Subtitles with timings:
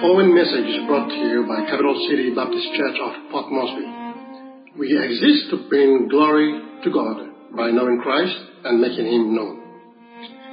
[0.00, 4.76] Following message is brought to you by Capital City Baptist Church of Port Moresby.
[4.78, 6.52] We exist to bring glory
[6.84, 9.56] to God by knowing Christ and making Him known.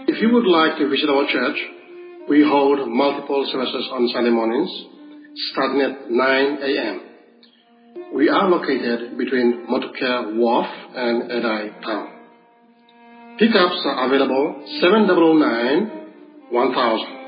[0.08, 1.60] If you would like to visit our church,
[2.30, 4.72] we hold multiple services on Sunday mornings,
[5.52, 7.02] starting at 9 a.m.
[8.16, 12.08] We are located between Motorcare Wharf and Edai Town.
[13.40, 17.23] Pickups are available 799 1000.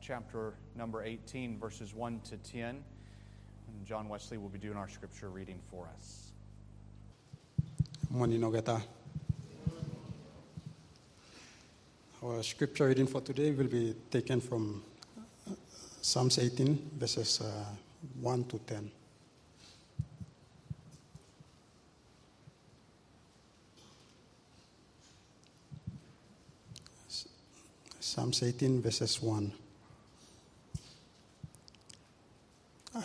[0.00, 2.64] Chapter number 18, verses 1 to 10.
[2.68, 6.32] And John Wesley will be doing our scripture reading for us.
[12.22, 14.82] Our scripture reading for today will be taken from
[15.18, 15.52] uh,
[16.00, 17.64] Psalms 18, verses uh,
[18.20, 18.90] 1 to 10.
[28.00, 29.52] Psalms 18, verses 1.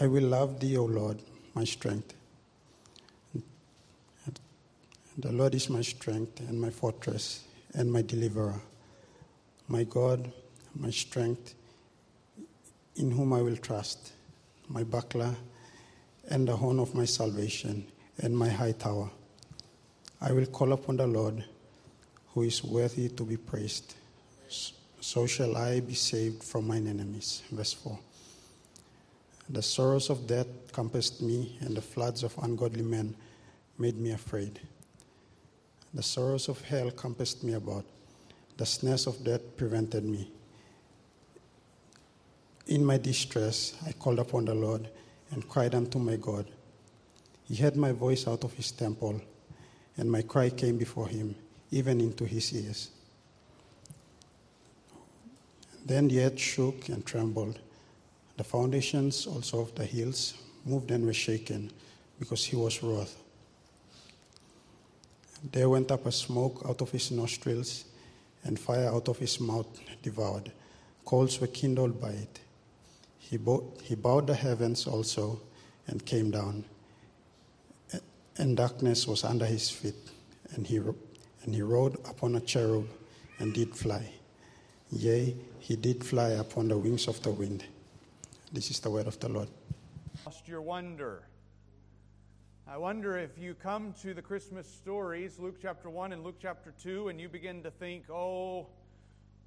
[0.01, 1.19] I will love thee, O Lord,
[1.53, 2.15] my strength.
[5.17, 7.43] The Lord is my strength and my fortress
[7.75, 8.59] and my deliverer,
[9.67, 10.31] my God,
[10.75, 11.53] my strength,
[12.95, 14.13] in whom I will trust,
[14.67, 15.35] my buckler
[16.29, 17.85] and the horn of my salvation
[18.19, 19.11] and my high tower.
[20.19, 21.43] I will call upon the Lord,
[22.29, 23.93] who is worthy to be praised.
[24.99, 27.43] So shall I be saved from mine enemies.
[27.51, 27.99] Verse 4.
[29.49, 33.15] The sorrows of death compassed me, and the floods of ungodly men
[33.77, 34.59] made me afraid.
[35.93, 37.85] The sorrows of hell compassed me about.
[38.57, 40.31] The snares of death prevented me.
[42.67, 44.87] In my distress, I called upon the Lord
[45.31, 46.47] and cried unto my God.
[47.43, 49.21] He heard my voice out of his temple,
[49.97, 51.35] and my cry came before him,
[51.71, 52.89] even into his ears.
[55.85, 57.59] Then the earth shook and trembled.
[58.37, 60.33] The foundations also of the hills
[60.65, 61.71] moved and were shaken,
[62.19, 63.15] because he was wroth.
[65.51, 67.85] There went up a smoke out of his nostrils,
[68.43, 69.67] and fire out of his mouth
[70.01, 70.51] devoured.
[71.05, 72.39] Coals were kindled by it.
[73.19, 73.39] He,
[73.83, 75.41] he bowed the heavens also
[75.87, 76.65] and came down,
[78.37, 79.95] and darkness was under his feet,
[80.55, 80.95] and he, ro-
[81.43, 82.87] and he rode upon a cherub
[83.39, 84.09] and did fly.
[84.91, 87.65] Yea, he did fly upon the wings of the wind.
[88.53, 89.49] This is the word of the Lord.
[90.27, 91.23] Lost your wonder.
[92.67, 96.71] I wonder if you come to the Christmas stories, Luke chapter 1 and Luke chapter
[96.83, 98.67] 2, and you begin to think, oh,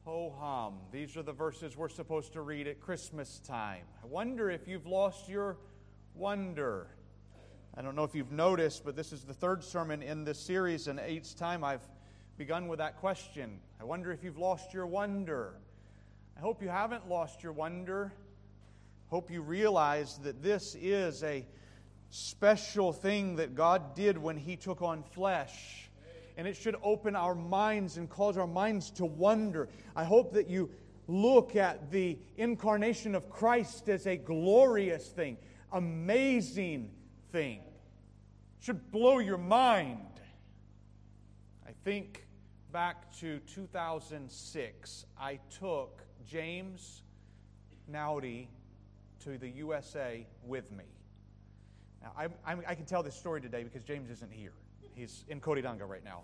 [0.05, 3.85] ho hum, these are the verses we're supposed to read at Christmas time.
[4.03, 5.57] I wonder if you've lost your
[6.17, 6.89] wonder.
[7.77, 10.89] I don't know if you've noticed, but this is the third sermon in this series,
[10.89, 11.89] and each time I've
[12.39, 13.61] begun with that question.
[13.81, 15.55] I wonder if you've lost your wonder.
[16.37, 18.13] I hope you haven't lost your wonder.
[19.09, 21.47] Hope you realize that this is a
[22.11, 25.89] special thing that God did when He took on flesh.
[26.37, 29.69] And it should open our minds and cause our minds to wonder.
[29.95, 30.71] I hope that you
[31.09, 35.39] look at the incarnation of Christ as a glorious thing,
[35.73, 36.91] amazing
[37.33, 37.61] thing.
[38.61, 40.21] Should blow your mind.
[41.67, 42.27] I think
[42.73, 47.03] back to 2006, I took James
[47.91, 48.49] Nowdy
[49.27, 50.85] to the USA with me.
[52.01, 54.53] Now, I, I, I, can tell this story today because James isn't here.
[54.95, 56.21] He's in Coridanga right now.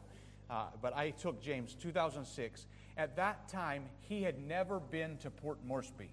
[0.48, 2.66] Uh, but I took James 2006.
[2.96, 6.10] At that time, he had never been to Port Moresby.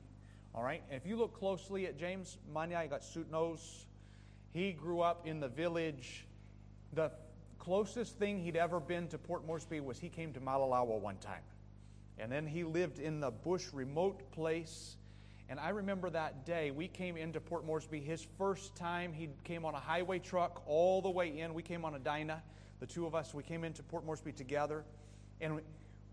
[0.56, 0.82] All right?
[0.90, 3.86] And if you look closely at James, Mania got suit nose.
[4.52, 6.26] He grew up in the village.
[6.94, 7.12] The
[7.60, 11.44] closest thing he'd ever been to Port Moresby was he came to Malalawa one time.
[12.18, 14.96] And then he lived in the bush, remote place.
[15.50, 18.00] And I remember that day we came into Port Moresby.
[18.00, 21.56] His first time, he came on a highway truck all the way in.
[21.56, 22.44] We came on a Dyna,
[22.80, 23.34] the two of us.
[23.34, 24.86] We came into Port Moresby together.
[25.42, 25.62] And we,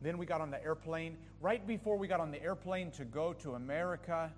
[0.00, 1.18] then we got on the airplane.
[1.42, 4.32] Right before we got on the airplane to go to America,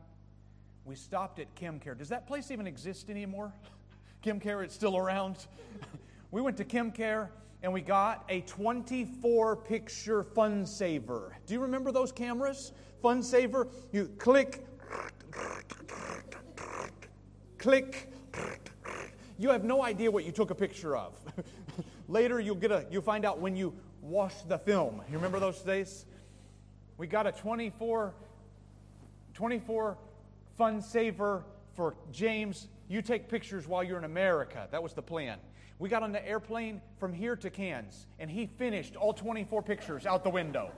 [0.85, 1.95] we stopped at Kim Care.
[1.95, 3.53] Does that place even exist anymore?
[4.23, 5.47] Kim Care, it's still around.
[6.33, 7.31] we went to Kim Care
[7.63, 11.37] and we got a 24 picture fun saver.
[11.47, 12.73] Do you remember those cameras?
[13.01, 14.65] Fun saver, you click,
[17.59, 18.11] click.
[19.37, 21.13] You have no idea what you took a picture of.
[22.09, 22.87] Later, you'll get a.
[22.91, 25.03] You'll find out when you wash the film.
[25.11, 26.07] You remember those days?
[26.97, 28.15] We got a 24,
[29.35, 29.99] 24
[30.57, 31.45] fun saver
[31.75, 32.69] for James.
[32.89, 34.67] You take pictures while you're in America.
[34.71, 35.39] That was the plan.
[35.79, 40.07] We got on the airplane from here to Cairns, and he finished all 24 pictures
[40.07, 40.73] out the window.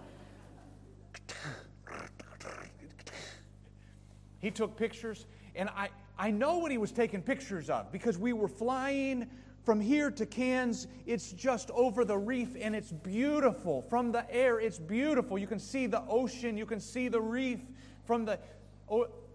[4.41, 8.33] He took pictures, and I, I know what he was taking pictures of because we
[8.33, 9.27] were flying
[9.65, 10.87] from here to Cairns.
[11.07, 13.83] It's just over the reef, and it's beautiful.
[13.83, 15.39] From the air, it's beautiful.
[15.39, 17.61] You can see the ocean, you can see the reef
[18.05, 18.39] from the,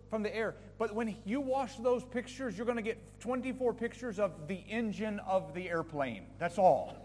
[0.10, 0.56] from the air.
[0.78, 5.20] But when you watch those pictures, you're going to get 24 pictures of the engine
[5.20, 6.26] of the airplane.
[6.40, 6.98] That's all.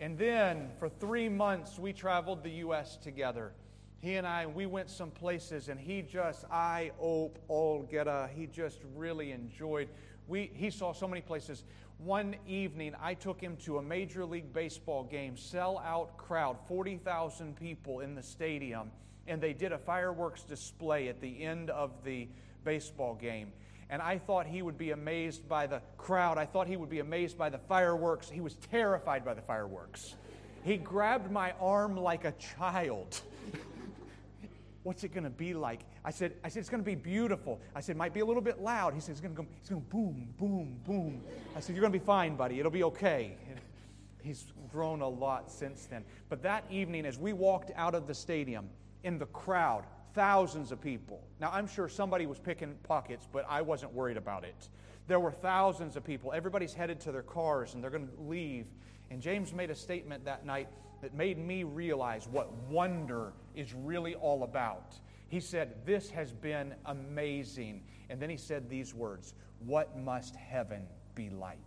[0.00, 2.96] And then for three months, we traveled the U.S.
[2.96, 3.52] together.
[4.00, 8.30] He and I, we went some places, and he just, I ope all get a,
[8.34, 9.88] he just really enjoyed.
[10.26, 11.64] We, he saw so many places.
[11.98, 17.54] One evening, I took him to a Major League Baseball game, sell out crowd, 40,000
[17.56, 18.90] people in the stadium,
[19.26, 22.26] and they did a fireworks display at the end of the
[22.64, 23.52] baseball game
[23.90, 26.38] and I thought he would be amazed by the crowd.
[26.38, 28.30] I thought he would be amazed by the fireworks.
[28.30, 30.14] He was terrified by the fireworks.
[30.62, 33.20] He grabbed my arm like a child.
[34.82, 35.80] What's it going to be like?
[36.04, 37.60] I said, I said, it's going to be beautiful.
[37.74, 38.94] I said, it might be a little bit loud.
[38.94, 41.20] He said, it's going to go, it's going to boom, boom, boom.
[41.54, 42.58] I said, you're going to be fine, buddy.
[42.58, 43.36] It'll be okay.
[44.22, 46.04] He's grown a lot since then.
[46.28, 48.68] But that evening, as we walked out of the stadium,
[49.02, 49.84] in the crowd,
[50.14, 51.22] thousands of people.
[51.40, 54.68] Now, I'm sure somebody was picking pockets, but I wasn't worried about it.
[55.06, 56.32] There were thousands of people.
[56.32, 58.66] Everybody's headed to their cars and they're going to leave.
[59.10, 60.68] And James made a statement that night
[61.02, 64.94] that made me realize what wonder is really all about.
[65.28, 67.82] He said, This has been amazing.
[68.08, 71.58] And then he said these words What must heaven be like?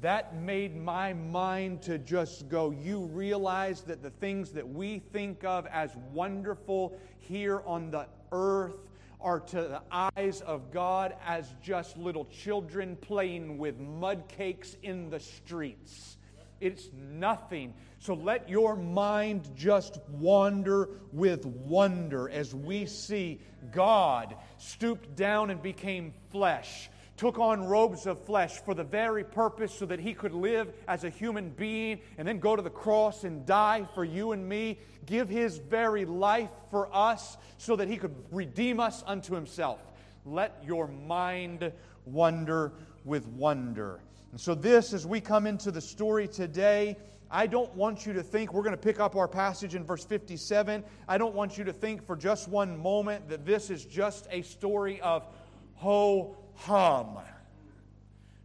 [0.00, 2.70] that made my mind to just go.
[2.70, 8.76] You realize that the things that we think of as wonderful here on the earth
[9.20, 15.08] are to the eyes of God as just little children playing with mud cakes in
[15.08, 16.16] the streets.
[16.62, 17.74] It's nothing.
[17.98, 23.40] So let your mind just wander with wonder as we see
[23.72, 26.88] God stooped down and became flesh
[27.22, 31.04] took on robes of flesh for the very purpose so that he could live as
[31.04, 34.76] a human being and then go to the cross and die for you and me,
[35.06, 39.78] give his very life for us so that he could redeem us unto himself.
[40.24, 41.72] Let your mind
[42.06, 42.72] wonder
[43.04, 44.00] with wonder.
[44.32, 46.96] And so, this, as we come into the story today,
[47.30, 50.04] I don't want you to think we're going to pick up our passage in verse
[50.04, 50.82] 57.
[51.06, 54.42] I don't want you to think for just one moment that this is just a
[54.42, 55.26] story of
[55.74, 57.18] ho hum.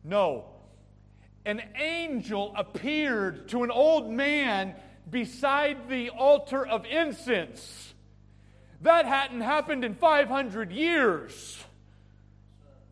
[0.04, 0.46] No.
[1.46, 4.76] An angel appeared to an old man
[5.10, 7.94] beside the altar of incense.
[8.82, 11.64] That hadn't happened in 500 years.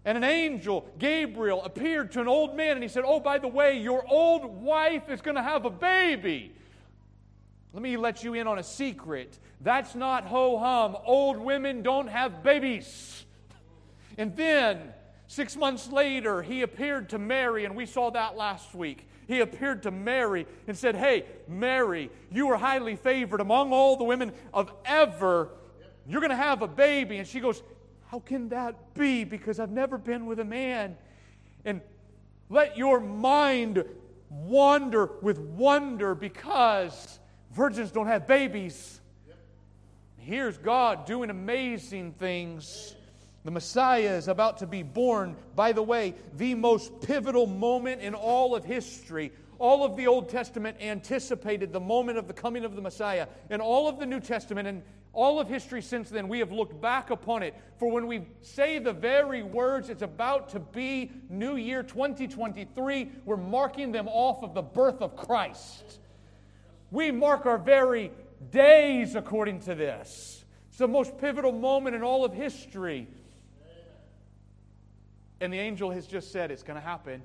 [0.05, 3.47] And an angel, Gabriel, appeared to an old man and he said, Oh, by the
[3.47, 6.53] way, your old wife is going to have a baby.
[7.73, 9.37] Let me let you in on a secret.
[9.61, 10.95] That's not ho hum.
[11.05, 13.25] Old women don't have babies.
[14.17, 14.93] And then
[15.27, 19.07] Six months later, he appeared to Mary, and we saw that last week.
[19.27, 24.03] He appeared to Mary and said, Hey, Mary, you are highly favored among all the
[24.03, 25.49] women of ever.
[26.07, 27.17] You're going to have a baby.
[27.17, 27.63] And she goes,
[28.15, 29.25] How can that be?
[29.25, 30.95] Because I've never been with a man.
[31.65, 31.81] And
[32.49, 33.83] let your mind
[34.29, 37.19] wander with wonder because
[37.51, 39.01] virgins don't have babies.
[40.15, 42.95] Here's God doing amazing things.
[43.43, 45.35] The Messiah is about to be born.
[45.53, 49.33] By the way, the most pivotal moment in all of history.
[49.59, 53.27] All of the Old Testament anticipated the moment of the coming of the Messiah.
[53.49, 54.83] And all of the New Testament and
[55.15, 57.55] all of history since then, we have looked back upon it.
[57.77, 63.37] For when we say the very words, it's about to be New Year 2023, we're
[63.37, 65.99] marking them off of the birth of Christ.
[66.91, 68.11] We mark our very
[68.51, 70.43] days according to this.
[70.69, 73.07] It's the most pivotal moment in all of history.
[75.39, 77.21] And the angel has just said it's going to happen.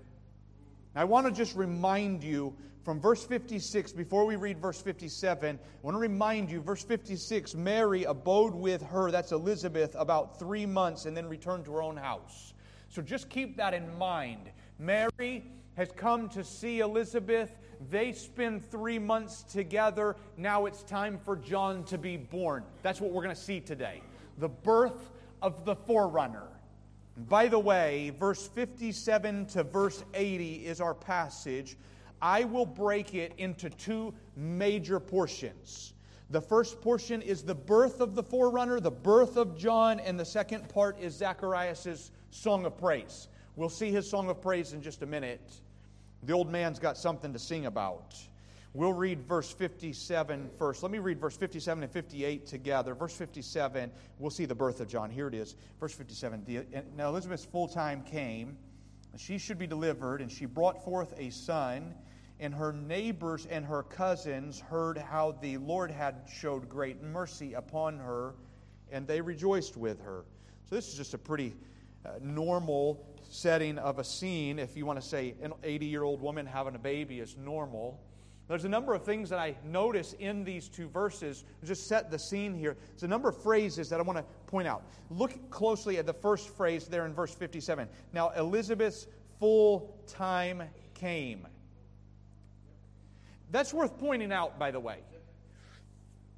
[0.94, 5.86] I want to just remind you from verse 56, before we read verse 57, I
[5.86, 11.04] want to remind you, verse 56, Mary abode with her, that's Elizabeth, about three months
[11.04, 12.54] and then returned to her own house.
[12.88, 14.50] So just keep that in mind.
[14.78, 15.44] Mary
[15.76, 17.52] has come to see Elizabeth.
[17.90, 20.16] They spend three months together.
[20.36, 22.64] Now it's time for John to be born.
[22.82, 24.02] That's what we're going to see today.
[24.38, 25.10] The birth
[25.42, 26.48] of the forerunner.
[27.16, 31.76] By the way, verse 57 to verse 80 is our passage.
[32.22, 35.94] I will break it into two major portions.
[36.30, 40.24] The first portion is the birth of the forerunner, the birth of John, and the
[40.24, 43.28] second part is Zacharias' song of praise.
[43.56, 45.60] We'll see his song of praise in just a minute.
[46.22, 48.16] The old man's got something to sing about.
[48.72, 50.84] We'll read verse 57 first.
[50.84, 52.94] Let me read verse 57 and 58 together.
[52.94, 55.10] Verse 57, we'll see the birth of John.
[55.10, 55.56] Here it is.
[55.80, 56.44] Verse 57.
[56.44, 56.64] The,
[56.96, 58.56] now Elizabeth's full time came.
[59.16, 61.94] She should be delivered, and she brought forth a son.
[62.38, 67.98] And her neighbors and her cousins heard how the Lord had showed great mercy upon
[67.98, 68.34] her,
[68.92, 70.24] and they rejoiced with her.
[70.64, 71.56] So this is just a pretty
[72.06, 74.60] uh, normal setting of a scene.
[74.60, 78.00] If you want to say an 80 year old woman having a baby is normal.
[78.50, 81.44] There's a number of things that I notice in these two verses.
[81.64, 82.76] Just set the scene here.
[82.90, 84.82] There's a number of phrases that I want to point out.
[85.08, 87.88] Look closely at the first phrase there in verse 57.
[88.12, 89.06] Now, Elizabeth's
[89.38, 90.64] full time
[90.94, 91.46] came.
[93.52, 94.98] That's worth pointing out, by the way.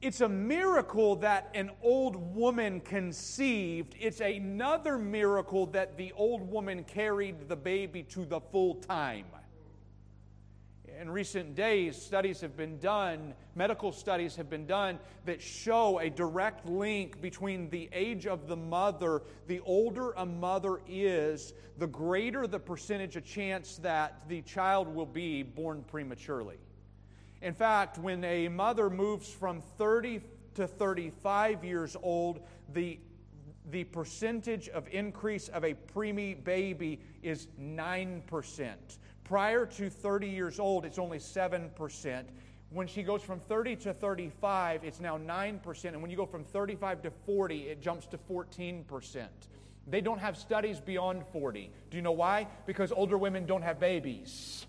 [0.02, 3.94] It's a miracle that an old woman conceived.
[3.98, 9.24] It's another miracle that the old woman carried the baby to the full time
[11.02, 16.08] in recent days, studies have been done, medical studies have been done that show a
[16.08, 19.22] direct link between the age of the mother.
[19.48, 25.06] The older a mother is, the greater the percentage of chance that the child will
[25.06, 26.58] be born prematurely.
[27.42, 30.20] In fact, when a mother moves from 30
[30.54, 32.42] to 35 years old,
[32.72, 33.00] the
[33.70, 38.74] the percentage of increase of a preemie baby is 9%.
[39.32, 42.24] Prior to 30 years old, it's only 7%.
[42.68, 45.84] When she goes from 30 to 35, it's now 9%.
[45.86, 49.26] And when you go from 35 to 40, it jumps to 14%.
[49.86, 51.70] They don't have studies beyond 40.
[51.90, 52.46] Do you know why?
[52.66, 54.66] Because older women don't have babies.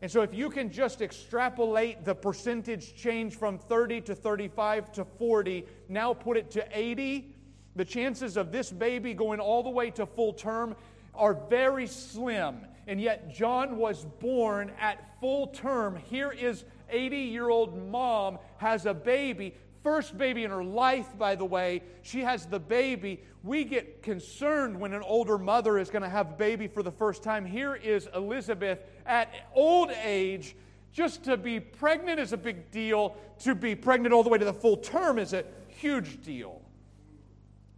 [0.00, 5.04] And so, if you can just extrapolate the percentage change from 30 to 35 to
[5.04, 7.34] 40, now put it to 80,
[7.74, 10.76] the chances of this baby going all the way to full term
[11.16, 12.64] are very slim.
[12.86, 15.96] And yet, John was born at full term.
[15.96, 19.54] Here is 80 year old mom has a baby.
[19.82, 21.82] First baby in her life, by the way.
[22.02, 23.22] She has the baby.
[23.42, 26.90] We get concerned when an older mother is going to have a baby for the
[26.90, 27.44] first time.
[27.44, 30.56] Here is Elizabeth at old age.
[30.92, 33.16] Just to be pregnant is a big deal.
[33.40, 36.63] To be pregnant all the way to the full term is a huge deal.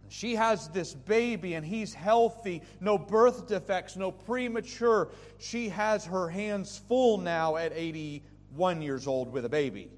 [0.09, 5.09] She has this baby and he's healthy, no birth defects, no premature.
[5.37, 9.89] She has her hands full now at 81 years old with a baby.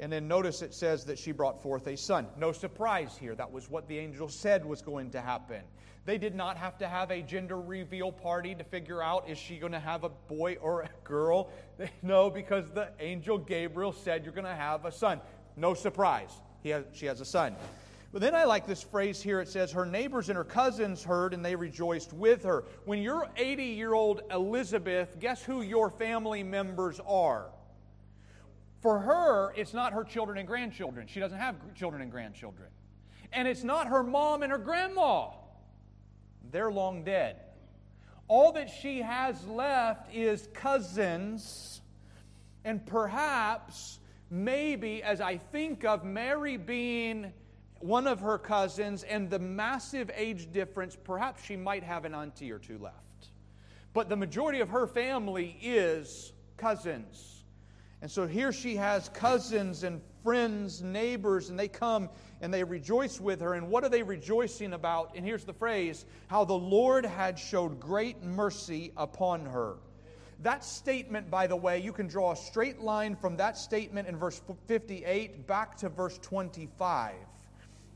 [0.00, 2.26] And then notice it says that she brought forth a son.
[2.36, 3.34] No surprise here.
[3.34, 5.62] That was what the angel said was going to happen.
[6.04, 9.56] They did not have to have a gender reveal party to figure out is she
[9.56, 11.50] going to have a boy or a girl.
[12.02, 15.20] No, because the angel Gabriel said you're going to have a son.
[15.56, 16.30] No surprise.
[16.64, 17.56] Has, she has a son.
[18.14, 19.40] But then I like this phrase here.
[19.40, 22.62] It says, Her neighbors and her cousins heard and they rejoiced with her.
[22.84, 27.46] When you're 80 year old Elizabeth, guess who your family members are?
[28.82, 31.08] For her, it's not her children and grandchildren.
[31.08, 32.68] She doesn't have children and grandchildren.
[33.32, 35.30] And it's not her mom and her grandma.
[36.52, 37.40] They're long dead.
[38.28, 41.80] All that she has left is cousins
[42.64, 43.98] and perhaps,
[44.30, 47.32] maybe, as I think of Mary being
[47.80, 52.50] one of her cousins and the massive age difference, perhaps she might have an auntie
[52.50, 52.96] or two left.
[53.92, 57.44] But the majority of her family is cousins.
[58.02, 63.20] And so here she has cousins and friends, neighbors, and they come and they rejoice
[63.20, 63.54] with her.
[63.54, 65.12] And what are they rejoicing about?
[65.14, 69.76] And here's the phrase how the Lord had showed great mercy upon her.
[70.42, 74.16] That statement, by the way, you can draw a straight line from that statement in
[74.16, 77.14] verse 58 back to verse 25.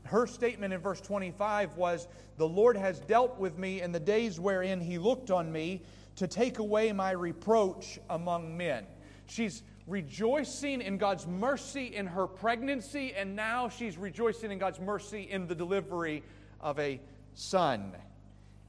[0.09, 4.39] Her statement in verse 25 was, The Lord has dealt with me in the days
[4.39, 5.83] wherein he looked on me
[6.15, 8.87] to take away my reproach among men.
[9.27, 15.29] She's rejoicing in God's mercy in her pregnancy, and now she's rejoicing in God's mercy
[15.29, 16.23] in the delivery
[16.59, 16.99] of a
[17.35, 17.93] son.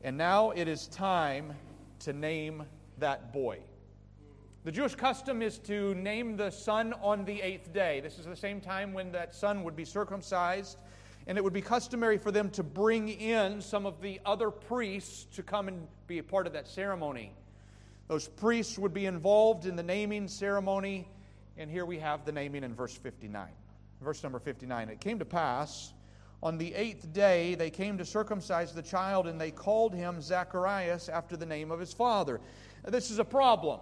[0.03, 1.55] And now it is time
[2.01, 2.65] to name
[2.99, 3.61] that boy.
[4.65, 8.01] The Jewish custom is to name the son on the eighth day.
[8.01, 10.77] This is the same time when that son would be circumcised
[11.27, 15.27] and it would be customary for them to bring in some of the other priests
[15.37, 17.33] to come and be a part of that ceremony.
[18.09, 21.09] Those priests would be involved in the naming ceremony,
[21.57, 23.49] and here we have the naming in verse 59.
[24.01, 25.93] Verse number 59 It came to pass
[26.43, 31.09] on the eighth day they came to circumcise the child, and they called him Zacharias
[31.09, 32.41] after the name of his father.
[32.87, 33.81] This is a problem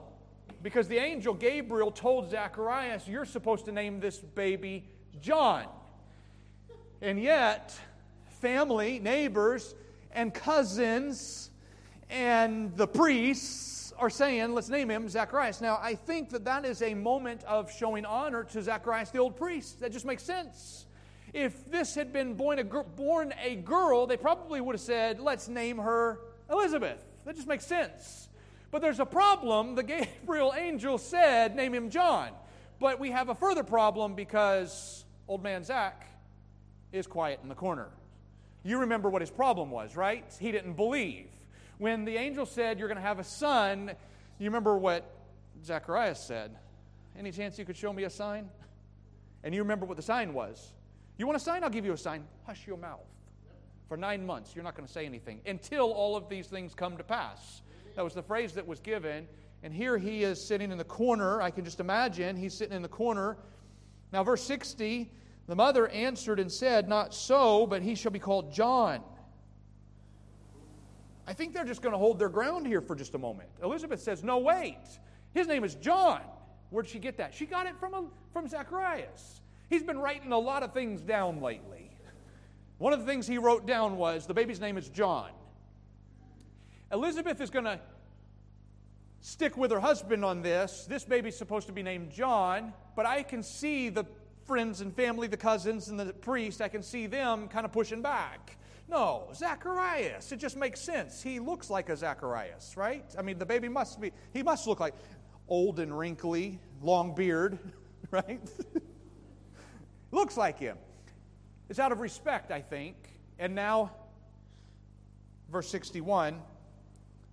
[0.62, 4.88] because the angel Gabriel told Zacharias, You're supposed to name this baby
[5.20, 5.66] John.
[7.00, 7.78] And yet,
[8.40, 9.74] family, neighbors,
[10.10, 11.50] and cousins
[12.10, 15.60] and the priests are saying, let's name him Zacharias.
[15.60, 19.36] Now, I think that that is a moment of showing honor to Zacharias, the old
[19.36, 19.80] priest.
[19.80, 20.86] That just makes sense.
[21.32, 25.48] If this had been born a, born a girl, they probably would have said, let's
[25.48, 27.04] name her Elizabeth.
[27.24, 28.28] That just makes sense.
[28.70, 29.74] But there's a problem.
[29.74, 32.30] The Gabriel angel said, name him John.
[32.80, 36.06] But we have a further problem because old man Zach
[36.92, 37.88] is quiet in the corner.
[38.64, 40.24] You remember what his problem was, right?
[40.40, 41.28] He didn't believe.
[41.78, 43.92] When the angel said, You're going to have a son,
[44.38, 45.10] you remember what
[45.64, 46.56] Zacharias said?
[47.18, 48.48] Any chance you could show me a sign?
[49.44, 50.72] And you remember what the sign was.
[51.16, 51.64] You want a sign?
[51.64, 52.24] I'll give you a sign.
[52.46, 53.06] Hush your mouth.
[53.88, 56.96] For nine months, you're not going to say anything until all of these things come
[56.96, 57.62] to pass.
[57.96, 59.26] That was the phrase that was given.
[59.62, 61.40] And here he is sitting in the corner.
[61.40, 63.38] I can just imagine he's sitting in the corner.
[64.12, 65.10] Now, verse 60
[65.48, 69.00] the mother answered and said, Not so, but he shall be called John.
[71.26, 73.48] I think they're just going to hold their ground here for just a moment.
[73.62, 74.78] Elizabeth says, No, wait.
[75.32, 76.20] His name is John.
[76.70, 77.34] Where'd she get that?
[77.34, 79.40] She got it from, a, from Zacharias.
[79.70, 81.90] He's been writing a lot of things down lately.
[82.76, 85.30] One of the things he wrote down was the baby's name is John.
[86.92, 87.80] Elizabeth is going to
[89.20, 90.86] stick with her husband on this.
[90.88, 94.04] This baby's supposed to be named John, but I can see the
[94.48, 98.02] friends and family, the cousins and the priest, I can see them kind of pushing
[98.02, 98.56] back.
[98.88, 100.32] No, Zacharias.
[100.32, 101.22] It just makes sense.
[101.22, 103.04] He looks like a Zacharias, right?
[103.18, 104.94] I mean, the baby must be, he must look like
[105.46, 107.58] old and wrinkly, long beard,
[108.10, 108.40] right?
[110.10, 110.78] looks like him.
[111.68, 112.96] It's out of respect, I think.
[113.38, 113.92] And now,
[115.50, 116.40] verse 61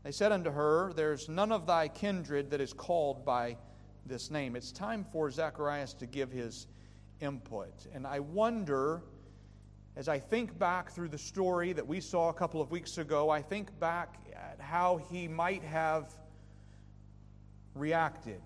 [0.05, 3.57] they said unto her, There's none of thy kindred that is called by
[4.05, 4.55] this name.
[4.55, 6.67] It's time for Zacharias to give his
[7.21, 7.73] input.
[7.93, 9.01] And I wonder,
[9.95, 13.29] as I think back through the story that we saw a couple of weeks ago,
[13.29, 16.13] I think back at how he might have
[17.73, 18.41] reacted.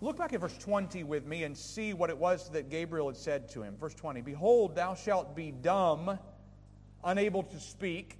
[0.00, 3.16] Look back at verse 20 with me and see what it was that Gabriel had
[3.16, 3.76] said to him.
[3.76, 6.18] Verse 20 Behold, thou shalt be dumb,
[7.04, 8.18] unable to speak,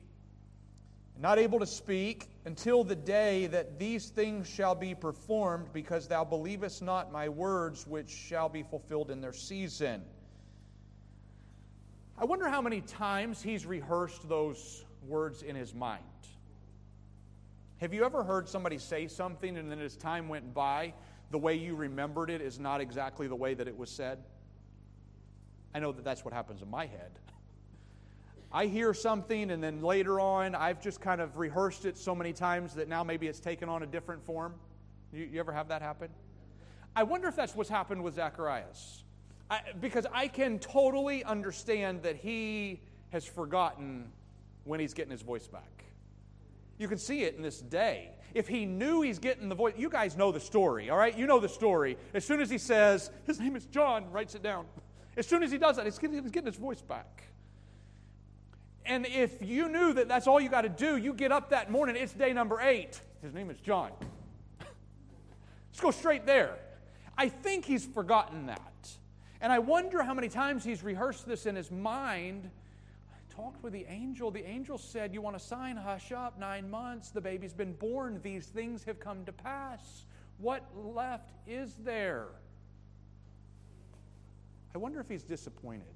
[1.18, 6.24] not able to speak until the day that these things shall be performed, because thou
[6.24, 10.02] believest not my words, which shall be fulfilled in their season.
[12.18, 16.02] I wonder how many times he's rehearsed those words in his mind.
[17.78, 20.94] Have you ever heard somebody say something and then as time went by,
[21.30, 24.18] the way you remembered it is not exactly the way that it was said?
[25.74, 27.18] I know that that's what happens in my head.
[28.52, 32.32] I hear something and then later on I've just kind of rehearsed it so many
[32.32, 34.54] times that now maybe it's taken on a different form.
[35.12, 36.08] You, you ever have that happen?
[36.94, 39.04] I wonder if that's what's happened with Zacharias.
[39.50, 44.10] I, because I can totally understand that he has forgotten
[44.64, 45.84] when he's getting his voice back.
[46.78, 48.10] You can see it in this day.
[48.34, 51.16] If he knew he's getting the voice, you guys know the story, all right?
[51.16, 51.96] You know the story.
[52.14, 54.66] As soon as he says, his name is John, writes it down.
[55.16, 57.24] As soon as he does that, he's getting, he's getting his voice back.
[58.84, 61.70] And if you knew that that's all you got to do, you get up that
[61.70, 63.00] morning, it's day number eight.
[63.22, 63.90] His name is John.
[64.60, 66.56] Let's go straight there.
[67.16, 68.90] I think he's forgotten that.
[69.40, 72.50] And I wonder how many times he's rehearsed this in his mind.
[73.12, 74.30] I talked with the angel.
[74.30, 75.76] The angel said, You want a sign?
[75.76, 76.38] Hush up.
[76.38, 77.10] Nine months.
[77.10, 78.20] The baby's been born.
[78.22, 80.06] These things have come to pass.
[80.38, 82.26] What left is there?
[84.74, 85.86] I wonder if he's disappointed.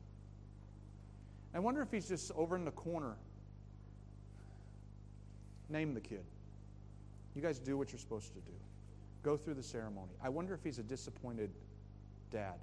[1.57, 3.15] I wonder if he's just over in the corner.
[5.71, 6.23] Name the kid.
[7.35, 8.53] You guys do what you're supposed to do.
[9.23, 10.13] Go through the ceremony.
[10.23, 11.51] I wonder if he's a disappointed
[12.31, 12.57] dad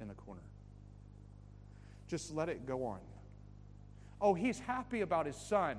[0.00, 0.42] in the corner.
[2.08, 2.98] Just let it go on.
[4.20, 5.76] Oh, he's happy about his son.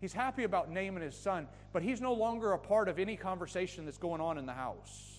[0.00, 3.84] He's happy about naming his son, but he's no longer a part of any conversation
[3.84, 5.18] that's going on in the house.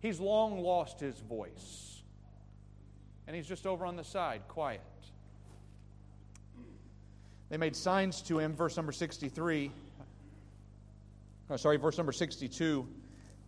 [0.00, 2.00] He's long lost his voice.
[3.26, 4.80] And he's just over on the side, quiet.
[7.50, 9.70] They made signs to him, verse number 63.
[11.50, 12.86] Oh, sorry, verse number 62.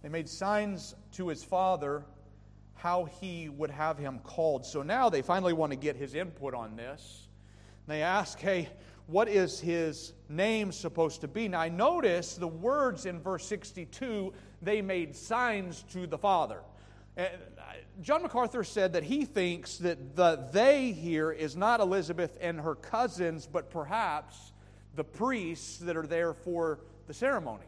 [0.02, 2.04] They made signs to his father
[2.74, 4.66] how he would have him called.
[4.66, 7.26] So now they finally want to get his input on this.
[7.86, 8.68] They ask, hey,
[9.06, 11.48] what is his name supposed to be?
[11.48, 16.60] Now I notice the words in verse 62, they made signs to the father.
[18.02, 22.74] John MacArthur said that he thinks that the they here is not Elizabeth and her
[22.74, 24.52] cousins, but perhaps
[24.94, 27.66] the priests that are there for the ceremony.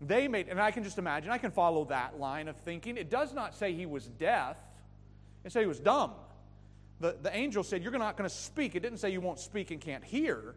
[0.00, 2.96] They made, and I can just imagine, I can follow that line of thinking.
[2.96, 4.56] It does not say he was deaf,
[5.44, 6.12] it said he was dumb.
[7.00, 8.74] The, the angel said, You're not going to speak.
[8.74, 10.54] It didn't say you won't speak and can't hear.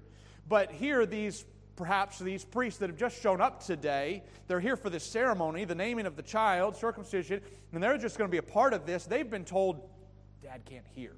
[0.48, 1.46] But here, these
[1.76, 5.76] perhaps these priests that have just shown up today, they're here for this ceremony, the
[5.76, 9.06] naming of the child, circumcision, and they're just going to be a part of this.
[9.06, 9.90] They've been told,
[10.42, 11.14] Dad can't hear.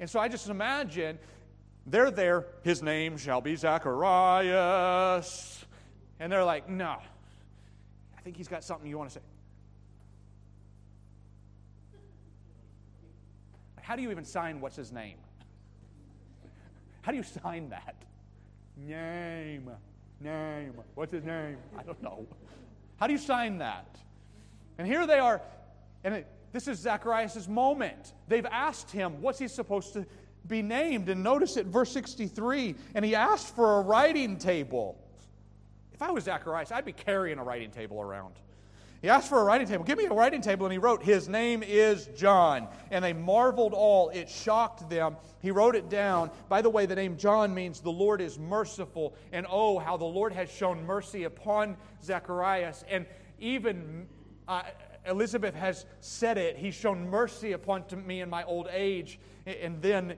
[0.00, 1.18] And so I just imagine
[1.86, 5.64] they're there, his name shall be Zacharias.
[6.18, 6.96] And they're like, no,
[8.16, 9.20] I think he's got something you want to say.
[13.82, 15.18] How do you even sign what's his name?
[17.02, 17.94] How do you sign that?
[18.76, 19.70] Name.
[20.20, 20.74] Name.
[20.94, 21.56] What's his name?
[21.78, 22.26] I don't know.
[22.96, 23.98] How do you sign that?
[24.78, 25.40] And here they are,
[26.04, 28.12] and it, this is Zacharias' moment.
[28.28, 30.06] They've asked him, what's he supposed to
[30.46, 31.08] be named?
[31.08, 34.98] And notice it, verse 63, and he asked for a writing table.
[35.92, 38.34] If I was Zacharias, I'd be carrying a writing table around.
[39.02, 39.84] He asked for a writing table.
[39.84, 40.66] Give me a writing table.
[40.66, 42.68] And he wrote, His name is John.
[42.90, 44.08] And they marveled all.
[44.10, 45.16] It shocked them.
[45.40, 46.30] He wrote it down.
[46.48, 49.14] By the way, the name John means the Lord is merciful.
[49.32, 52.84] And oh, how the Lord has shown mercy upon Zacharias.
[52.88, 53.06] And
[53.38, 54.06] even
[54.48, 54.62] uh,
[55.06, 56.56] Elizabeth has said it.
[56.56, 59.18] He's shown mercy upon me in my old age.
[59.46, 60.16] And then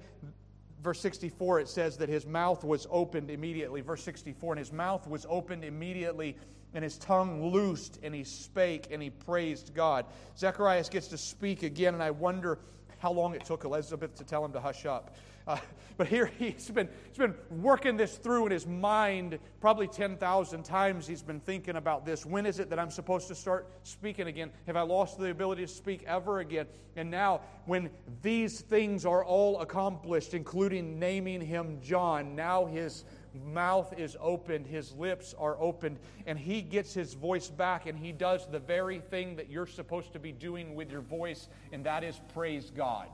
[0.83, 3.81] verse 64, it says that his mouth was opened immediately.
[3.81, 6.37] Verse 64, and his mouth was opened immediately
[6.75, 10.05] and his tongue loosed, and he spake, and he praised God.
[10.37, 12.59] Zacharias gets to speak again, and I wonder
[12.99, 15.17] how long it took Elizabeth to tell him to hush up.
[15.47, 15.57] Uh,
[15.97, 21.07] but here he's been, he's been working this through in his mind probably 10,000 times.
[21.07, 22.27] He's been thinking about this.
[22.27, 24.51] When is it that I'm supposed to start speaking again?
[24.67, 26.67] Have I lost the ability to speak ever again?
[26.97, 27.91] And now, when
[28.23, 33.05] these things are all accomplished, including naming him John, now his
[33.35, 38.13] mouth is opened, his lips are opened, and he gets his voice back and he
[38.13, 42.05] does the very thing that you're supposed to be doing with your voice, and that
[42.05, 43.09] is praise God.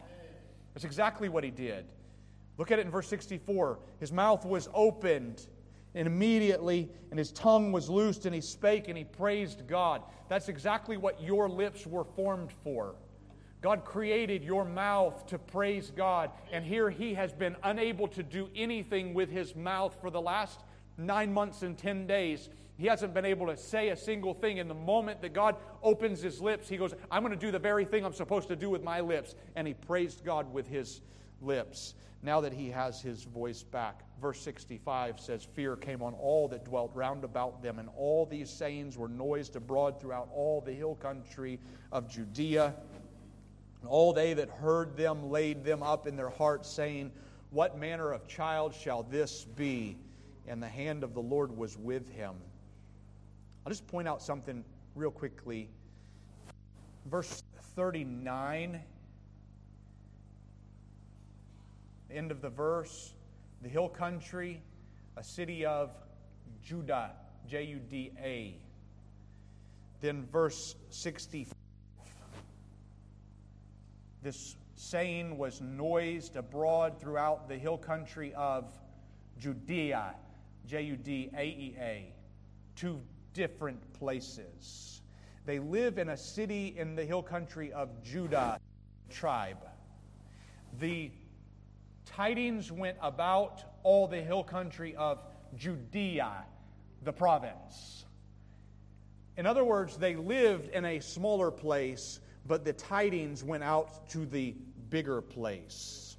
[0.74, 1.86] That's exactly what he did.
[2.58, 3.78] Look at it in verse 64.
[4.00, 5.46] His mouth was opened,
[5.94, 10.02] and immediately, and his tongue was loosed, and he spake and he praised God.
[10.28, 12.94] That's exactly what your lips were formed for.
[13.64, 18.50] God created your mouth to praise God, and here he has been unable to do
[18.54, 20.60] anything with his mouth for the last
[20.98, 22.50] nine months and ten days.
[22.76, 24.58] He hasn't been able to say a single thing.
[24.58, 27.58] In the moment that God opens his lips, he goes, I'm going to do the
[27.58, 29.34] very thing I'm supposed to do with my lips.
[29.56, 31.00] And he praised God with his
[31.40, 31.94] lips.
[32.22, 34.02] Now that he has his voice back.
[34.20, 38.50] Verse 65 says, Fear came on all that dwelt round about them, and all these
[38.50, 41.58] sayings were noised abroad throughout all the hill country
[41.92, 42.74] of Judea
[43.84, 47.12] and all they that heard them laid them up in their hearts, saying,
[47.50, 49.98] What manner of child shall this be?
[50.48, 52.32] And the hand of the Lord was with him.
[53.66, 55.68] I'll just point out something real quickly.
[57.10, 57.42] Verse
[57.76, 58.80] 39,
[62.10, 63.12] end of the verse,
[63.60, 64.62] the hill country,
[65.18, 65.90] a city of
[66.64, 67.10] Judah,
[67.46, 68.56] J U D A.
[70.00, 71.52] Then verse 65
[74.24, 78.72] this saying was noised abroad throughout the hill country of
[79.38, 80.14] Judea,
[80.66, 82.12] J U D A E A,
[82.74, 83.00] two
[83.34, 85.02] different places.
[85.44, 88.58] They live in a city in the hill country of Judah
[89.10, 89.68] tribe.
[90.80, 91.10] The
[92.06, 95.18] tidings went about all the hill country of
[95.54, 96.44] Judea,
[97.02, 98.06] the province.
[99.36, 104.26] In other words, they lived in a smaller place but the tidings went out to
[104.26, 104.54] the
[104.90, 106.16] bigger place.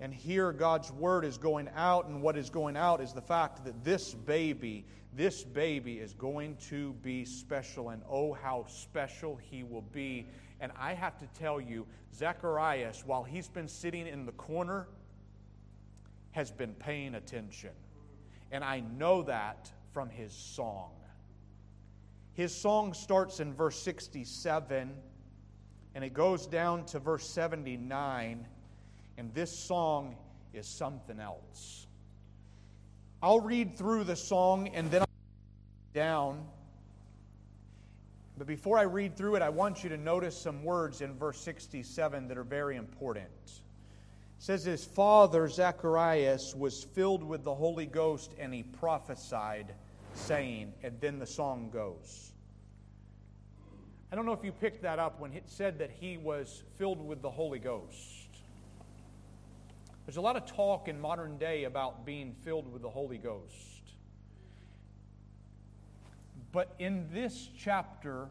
[0.00, 3.64] And here God's word is going out, and what is going out is the fact
[3.64, 9.62] that this baby, this baby is going to be special, and oh, how special he
[9.62, 10.26] will be.
[10.60, 14.88] And I have to tell you, Zacharias, while he's been sitting in the corner,
[16.32, 17.70] has been paying attention.
[18.50, 20.90] And I know that from his song.
[22.34, 24.92] His song starts in verse 67
[25.94, 28.46] and it goes down to verse 79,
[29.18, 30.16] and this song
[30.54, 31.86] is something else.
[33.22, 35.08] I'll read through the song and then I'll
[35.94, 36.44] down.
[38.36, 41.38] But before I read through it, I want you to notice some words in verse
[41.40, 43.28] 67 that are very important.
[43.44, 43.52] It
[44.38, 49.74] says, His father, Zacharias, was filled with the Holy Ghost, and he prophesied,
[50.14, 52.32] saying, and then the song goes.
[54.12, 57.00] I don't know if you picked that up when it said that he was filled
[57.00, 58.28] with the Holy Ghost.
[60.04, 63.94] There's a lot of talk in modern day about being filled with the Holy Ghost.
[66.52, 68.28] But in this chapter,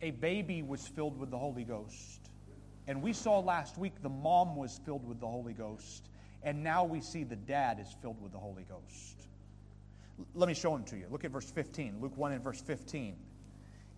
[0.00, 2.30] a baby was filled with the Holy Ghost.
[2.86, 6.08] And we saw last week the mom was filled with the Holy Ghost.
[6.44, 9.26] And now we see the dad is filled with the Holy Ghost.
[10.36, 11.06] Let me show them to you.
[11.10, 11.96] Look at verse 15.
[12.00, 13.16] Luke 1 and verse 15.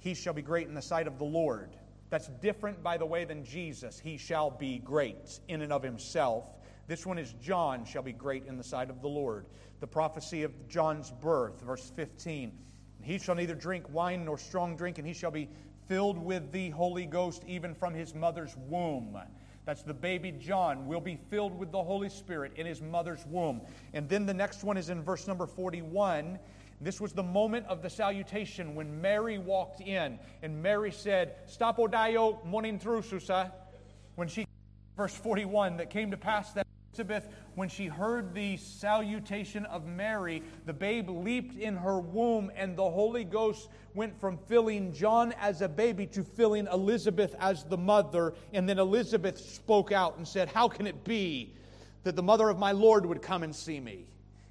[0.07, 1.71] He shall be great in the sight of the Lord.
[2.11, 3.99] That's different, by the way, than Jesus.
[3.99, 6.45] He shall be great in and of himself.
[6.87, 9.47] This one is John shall be great in the sight of the Lord.
[9.81, 12.53] The prophecy of John's birth, verse 15.
[13.03, 15.49] He shall neither drink wine nor strong drink, and he shall be
[15.89, 19.19] filled with the Holy Ghost even from his mother's womb.
[19.65, 23.61] That's the baby John will be filled with the Holy Spirit in his mother's womb.
[23.93, 26.39] And then the next one is in verse number 41.
[26.81, 31.91] This was the moment of the salutation when Mary walked in, and Mary said, Stapo
[31.91, 33.51] dio monintrususa.
[34.17, 34.47] When she,
[34.97, 40.43] verse 41, that came to pass that Elizabeth, when she heard the salutation of Mary,
[40.65, 45.63] the babe leaped in her womb, and the Holy Ghost went from filling John as
[45.63, 48.35] a baby to filling Elizabeth as the mother.
[48.53, 51.55] And then Elizabeth spoke out and said, How can it be
[52.05, 54.07] that the mother of my Lord would come and see me?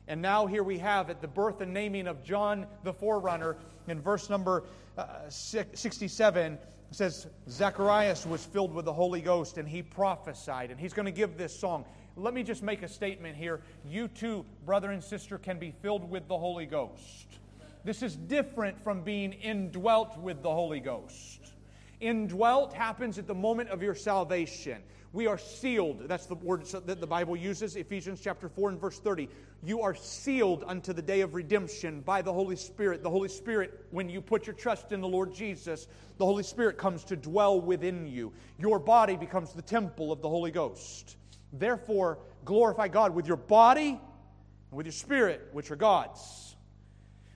[0.07, 4.01] And now here we have at the birth and naming of John the forerunner in
[4.01, 4.63] verse number
[4.97, 6.57] uh, 67
[6.91, 11.11] says Zacharias was filled with the Holy Ghost and he prophesied and he's going to
[11.11, 11.85] give this song
[12.17, 13.61] let me just make a statement here.
[13.85, 17.27] You too, brother and sister, can be filled with the Holy Ghost.
[17.83, 21.54] This is different from being indwelt with the Holy Ghost.
[22.01, 24.81] Indwelt happens at the moment of your salvation.
[25.13, 26.09] We are sealed.
[26.09, 29.29] That's the word that the Bible uses, Ephesians chapter 4 and verse 30.
[29.63, 33.01] You are sealed unto the day of redemption by the Holy Spirit.
[33.01, 36.77] The Holy Spirit, when you put your trust in the Lord Jesus, the Holy Spirit
[36.77, 38.33] comes to dwell within you.
[38.59, 41.15] Your body becomes the temple of the Holy Ghost.
[41.53, 43.99] Therefore, glorify God with your body and
[44.71, 46.54] with your spirit, which are God's.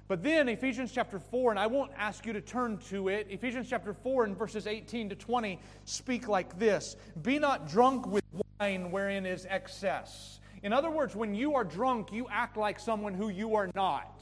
[0.10, 3.68] But then, Ephesians chapter 4, and I won't ask you to turn to it, Ephesians
[3.70, 8.24] chapter 4 and verses 18 to 20 speak like this Be not drunk with
[8.60, 10.40] wine wherein is excess.
[10.64, 14.20] In other words, when you are drunk, you act like someone who you are not.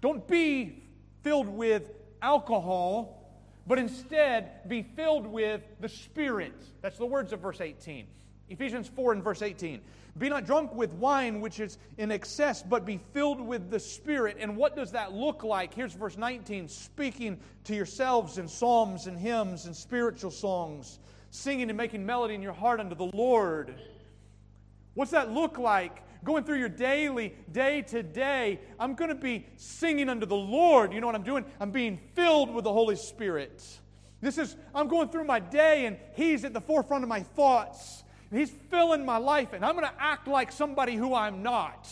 [0.00, 0.82] Don't be
[1.22, 6.54] filled with alcohol, but instead be filled with the Spirit.
[6.80, 8.06] That's the words of verse 18.
[8.48, 9.82] Ephesians 4 and verse 18.
[10.18, 14.36] Be not drunk with wine, which is in excess, but be filled with the Spirit.
[14.40, 15.72] And what does that look like?
[15.72, 20.98] Here's verse 19 speaking to yourselves in psalms and hymns and spiritual songs,
[21.30, 23.74] singing and making melody in your heart unto the Lord.
[24.94, 26.02] What's that look like?
[26.22, 30.92] Going through your daily, day to day, I'm going to be singing unto the Lord.
[30.92, 31.46] You know what I'm doing?
[31.58, 33.64] I'm being filled with the Holy Spirit.
[34.20, 38.04] This is, I'm going through my day, and He's at the forefront of my thoughts.
[38.32, 41.88] He's filling my life, and I'm going to act like somebody who I'm not.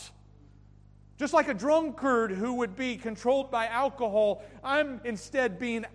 [1.17, 5.85] Just like a drunkard who would be controlled by alcohol, I'm instead being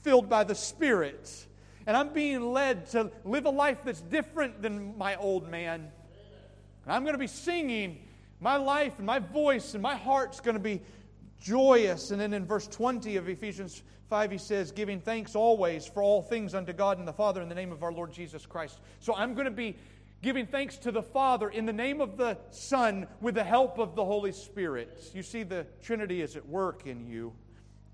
[0.00, 1.46] filled by the Spirit.
[1.86, 5.90] And I'm being led to live a life that's different than my old man.
[6.84, 8.08] And I'm going to be singing.
[8.40, 10.80] My life and my voice and my heart's going to be
[11.42, 12.10] joyous.
[12.10, 16.22] And then in verse 20 of Ephesians 5, he says, Giving thanks always for all
[16.22, 18.80] things unto God and the Father in the name of our Lord Jesus Christ.
[19.00, 19.76] So I'm going to be
[20.22, 23.96] giving thanks to the Father in the name of the Son with the help of
[23.96, 25.10] the Holy Spirit.
[25.12, 27.32] You see, the Trinity is at work in you.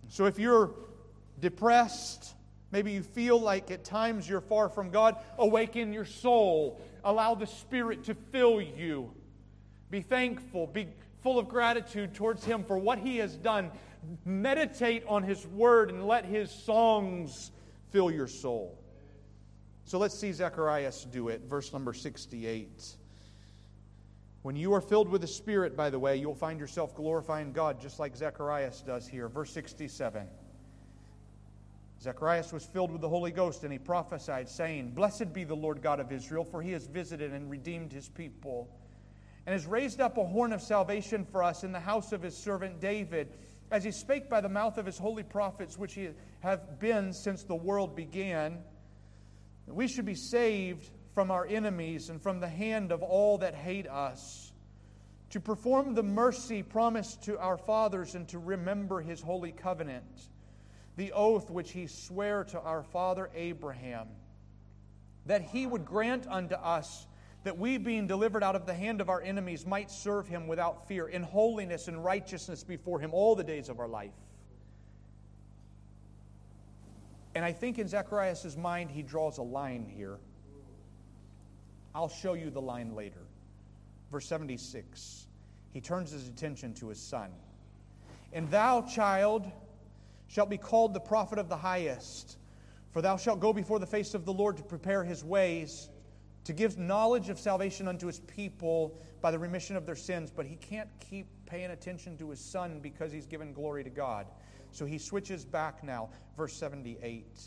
[0.08, 0.70] So if you're
[1.40, 2.34] depressed,
[2.70, 6.80] maybe you feel like at times you're far from God, awaken your soul.
[7.04, 9.10] Allow the Spirit to fill you.
[9.90, 10.66] Be thankful.
[10.66, 10.88] Be
[11.22, 13.70] full of gratitude towards Him for what He has done.
[14.24, 17.50] Meditate on His Word and let His songs
[17.90, 18.78] fill your soul.
[19.84, 21.42] So let's see Zacharias do it.
[21.48, 22.96] Verse number 68.
[24.42, 27.80] When you are filled with the Spirit, by the way, you'll find yourself glorifying God
[27.80, 29.28] just like Zacharias does here.
[29.28, 30.26] Verse 67.
[32.00, 35.82] Zacharias was filled with the Holy Ghost, and he prophesied, saying, Blessed be the Lord
[35.82, 38.70] God of Israel, for he has visited and redeemed his people
[39.48, 42.36] and has raised up a horn of salvation for us in the house of his
[42.36, 43.32] servant David,
[43.70, 47.44] as he spake by the mouth of his holy prophets, which he have been since
[47.44, 48.58] the world began.
[49.66, 53.88] We should be saved from our enemies and from the hand of all that hate
[53.88, 54.52] us,
[55.30, 60.28] to perform the mercy promised to our fathers and to remember his holy covenant,
[60.96, 64.08] the oath which he sware to our father Abraham,
[65.24, 67.06] that he would grant unto us
[67.44, 70.88] that we, being delivered out of the hand of our enemies, might serve him without
[70.88, 74.12] fear, in holiness and righteousness before him all the days of our life.
[77.34, 80.18] And I think in Zacharias' mind, he draws a line here.
[81.94, 83.20] I'll show you the line later.
[84.10, 85.26] Verse 76,
[85.72, 87.30] he turns his attention to his son.
[88.32, 89.50] And thou, child,
[90.26, 92.38] shalt be called the prophet of the highest,
[92.90, 95.88] for thou shalt go before the face of the Lord to prepare his ways
[96.48, 100.46] to give knowledge of salvation unto his people by the remission of their sins, but
[100.46, 104.26] he can't keep paying attention to his son because he's given glory to God.
[104.70, 106.08] So he switches back now,
[106.38, 107.38] verse 78.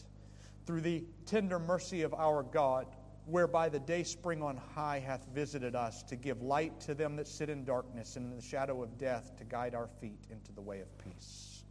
[0.68, 2.86] Through the tender mercy of our God,
[3.26, 7.28] whereby the day spring on high hath visited us, to give light to them that
[7.28, 10.62] sit in darkness and in the shadow of death, to guide our feet into the
[10.62, 11.64] way of peace.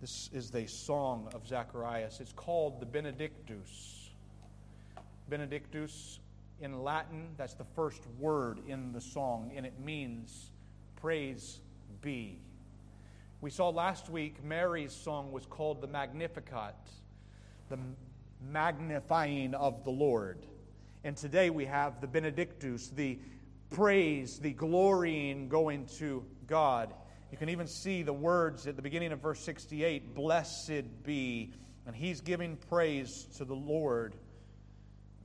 [0.00, 2.20] This is the song of Zacharias.
[2.20, 3.95] It's called the Benedictus.
[5.28, 6.20] Benedictus
[6.60, 10.52] in Latin, that's the first word in the song, and it means
[10.96, 11.60] praise
[12.00, 12.38] be.
[13.40, 16.74] We saw last week Mary's song was called the Magnificat,
[17.68, 17.78] the
[18.50, 20.46] magnifying of the Lord.
[21.04, 23.18] And today we have the Benedictus, the
[23.70, 26.94] praise, the glorying going to God.
[27.30, 31.52] You can even see the words at the beginning of verse 68 Blessed be.
[31.86, 34.16] And he's giving praise to the Lord.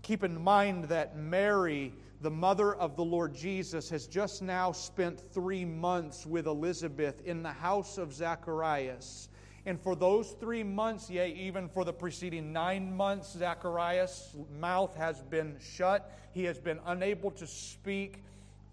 [0.01, 5.21] Keep in mind that Mary, the mother of the Lord Jesus, has just now spent
[5.31, 9.29] three months with Elizabeth in the house of Zacharias.
[9.65, 15.21] And for those three months, yea, even for the preceding nine months, Zacharias' mouth has
[15.21, 16.11] been shut.
[16.31, 18.23] He has been unable to speak.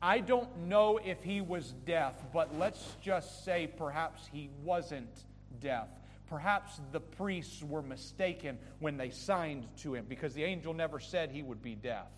[0.01, 5.25] I don't know if he was deaf, but let's just say perhaps he wasn't
[5.61, 5.89] deaf.
[6.29, 11.31] Perhaps the priests were mistaken when they signed to him because the angel never said
[11.31, 12.09] he would be deaf,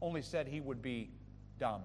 [0.00, 1.10] only said he would be
[1.58, 1.82] dumb.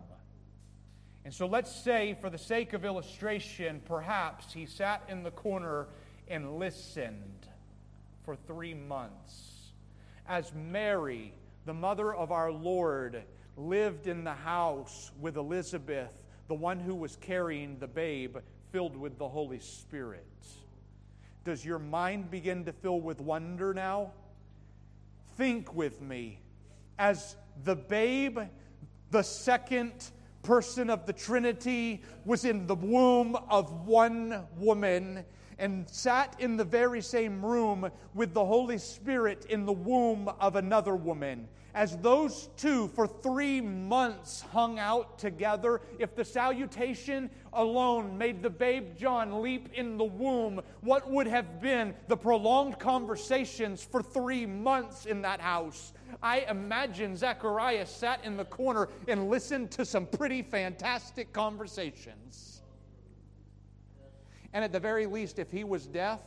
[1.25, 5.87] And so let's say, for the sake of illustration, perhaps he sat in the corner
[6.29, 7.47] and listened
[8.23, 9.59] for three months
[10.29, 11.33] as Mary,
[11.65, 13.23] the mother of our Lord,
[13.57, 16.13] lived in the house with Elizabeth,
[16.47, 18.37] the one who was carrying the babe
[18.71, 20.25] filled with the Holy Spirit.
[21.49, 24.11] Does your mind begin to fill with wonder now?
[25.35, 26.41] Think with me.
[26.99, 28.37] As the babe,
[29.09, 30.11] the second
[30.43, 35.25] person of the Trinity, was in the womb of one woman
[35.57, 40.55] and sat in the very same room with the Holy Spirit in the womb of
[40.55, 48.17] another woman as those two for three months hung out together, if the salutation alone
[48.17, 53.83] made the babe John leap in the womb, what would have been the prolonged conversations
[53.83, 55.93] for three months in that house?
[56.23, 62.61] I imagine Zechariah sat in the corner and listened to some pretty fantastic conversations.
[64.53, 66.19] And at the very least, if he was deaf,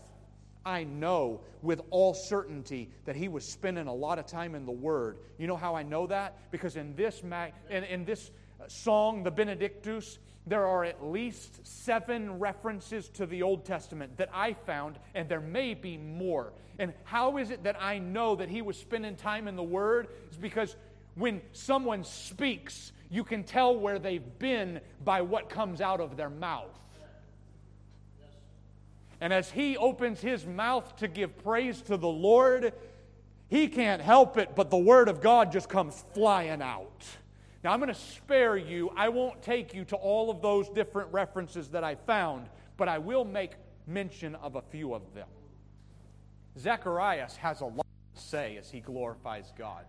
[0.64, 4.72] I know with all certainty that he was spending a lot of time in the
[4.72, 5.18] Word.
[5.38, 6.50] You know how I know that?
[6.50, 11.66] Because in this, mag- in, in this uh, song, the Benedictus, there are at least
[11.66, 16.52] seven references to the Old Testament that I found, and there may be more.
[16.78, 20.08] And how is it that I know that he was spending time in the Word?
[20.30, 20.76] Is because
[21.14, 26.30] when someone speaks, you can tell where they've been by what comes out of their
[26.30, 26.78] mouth.
[29.22, 32.72] And as he opens his mouth to give praise to the Lord,
[33.46, 37.04] he can't help it, but the Word of God just comes flying out.
[37.62, 38.90] Now, I'm going to spare you.
[38.96, 42.98] I won't take you to all of those different references that I found, but I
[42.98, 43.52] will make
[43.86, 45.28] mention of a few of them.
[46.58, 49.84] Zacharias has a lot to say as he glorifies God.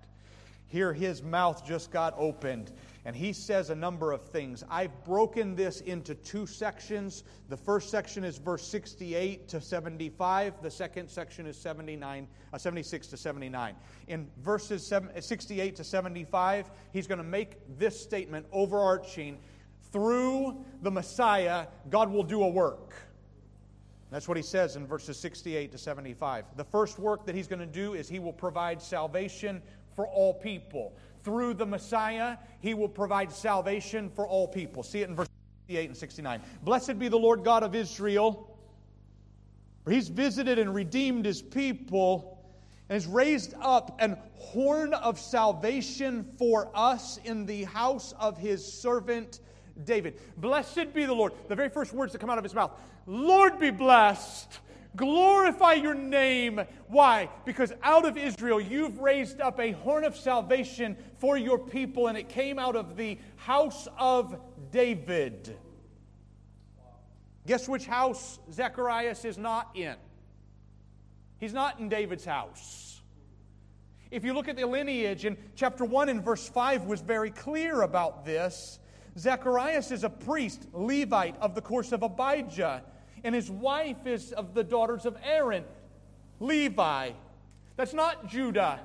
[0.67, 2.72] Here, his mouth just got opened
[3.06, 4.63] and he says a number of things.
[4.70, 7.24] I've broken this into two sections.
[7.50, 13.08] The first section is verse 68 to 75, the second section is 79, uh, 76
[13.08, 13.76] to 79.
[14.08, 19.38] In verses 68 to 75, he's going to make this statement overarching
[19.92, 22.96] through the Messiah, God will do a work.
[24.10, 26.46] That's what he says in verses 68 to 75.
[26.56, 29.62] The first work that he's going to do is he will provide salvation
[29.96, 34.84] for all people through the Messiah, he will provide salvation for all people.
[34.84, 35.30] See it in verse
[35.68, 36.42] 68 and 69.
[36.64, 38.58] Blessed be the Lord God of Israel,
[39.84, 42.44] for he's visited and redeemed his people
[42.90, 48.66] and has raised up an horn of salvation for us in the house of his
[48.66, 49.40] servant
[49.86, 50.20] David.
[50.38, 51.34] Blessed be the Lord.
[51.48, 52.72] The very first words that come out of his mouth
[53.06, 54.60] Lord be blessed
[54.95, 56.62] Glorify your name.
[56.87, 57.29] Why?
[57.46, 62.17] Because out of Israel you've raised up a horn of salvation for your people, and
[62.17, 64.39] it came out of the house of
[64.71, 65.58] David.
[67.48, 69.96] Guess which house Zacharias is not in?
[71.39, 73.02] He's not in David's house.
[74.12, 77.81] If you look at the lineage in chapter 1 and verse 5 was very clear
[77.81, 78.79] about this.
[79.17, 82.83] Zacharias is a priest, Levite of the course of Abijah
[83.24, 85.63] and his wife is of the daughters of Aaron,
[86.40, 87.12] Levi.
[87.76, 88.80] That's not Judah.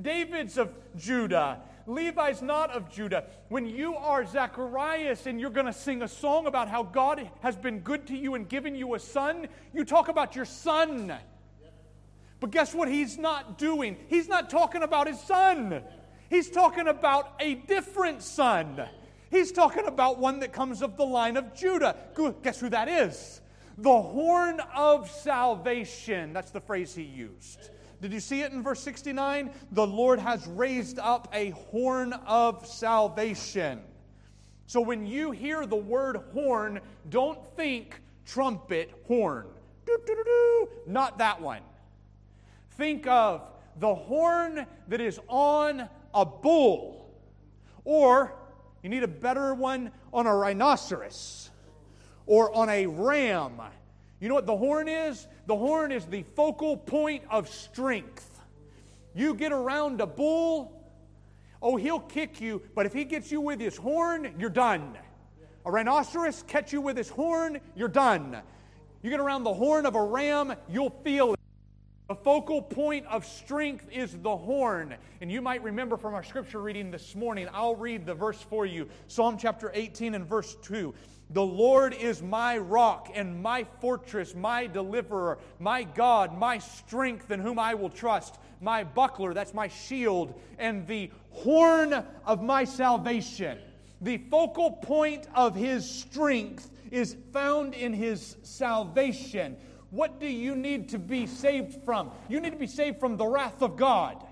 [0.00, 1.60] David's of Judah.
[1.86, 3.24] Levi's not of Judah.
[3.48, 7.56] When you are Zacharias and you're going to sing a song about how God has
[7.56, 11.12] been good to you and given you a son, you talk about your son.
[12.38, 13.96] But guess what he's not doing?
[14.08, 15.82] He's not talking about his son.
[16.28, 18.82] He's talking about a different son.
[19.30, 21.96] He's talking about one that comes of the line of Judah.
[22.42, 23.40] Guess who that is?
[23.82, 26.32] The horn of salvation.
[26.34, 27.70] That's the phrase he used.
[28.02, 29.50] Did you see it in verse 69?
[29.72, 33.80] The Lord has raised up a horn of salvation.
[34.66, 39.46] So when you hear the word horn, don't think trumpet horn.
[40.86, 41.62] Not that one.
[42.72, 43.42] Think of
[43.78, 47.10] the horn that is on a bull,
[47.84, 48.34] or
[48.82, 51.49] you need a better one on a rhinoceros,
[52.30, 53.60] or on a ram.
[54.20, 55.26] You know what the horn is?
[55.46, 58.40] The horn is the focal point of strength.
[59.16, 60.80] You get around a bull,
[61.60, 64.96] oh, he'll kick you, but if he gets you with his horn, you're done.
[65.66, 68.40] A rhinoceros catch you with his horn, you're done.
[69.02, 71.40] You get around the horn of a ram, you'll feel it.
[72.06, 74.94] The focal point of strength is the horn.
[75.20, 78.66] And you might remember from our scripture reading this morning, I'll read the verse for
[78.66, 80.94] you Psalm chapter 18 and verse 2.
[81.32, 87.38] The Lord is my rock and my fortress, my deliverer, my God, my strength in
[87.38, 93.58] whom I will trust, my buckler, that's my shield, and the horn of my salvation.
[94.00, 99.56] The focal point of his strength is found in his salvation.
[99.90, 102.10] What do you need to be saved from?
[102.28, 104.24] You need to be saved from the wrath of God.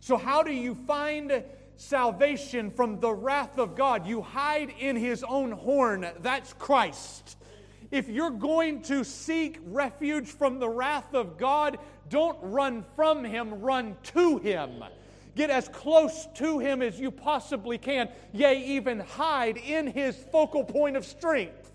[0.00, 1.42] So, how do you find
[1.78, 4.06] salvation from the wrath of God.
[4.06, 6.06] You hide in his own horn.
[6.20, 7.36] That's Christ.
[7.90, 11.78] If you're going to seek refuge from the wrath of God,
[12.10, 14.84] don't run from him, run to him.
[15.34, 20.64] Get as close to him as you possibly can, yea, even hide in his focal
[20.64, 21.70] point of strength.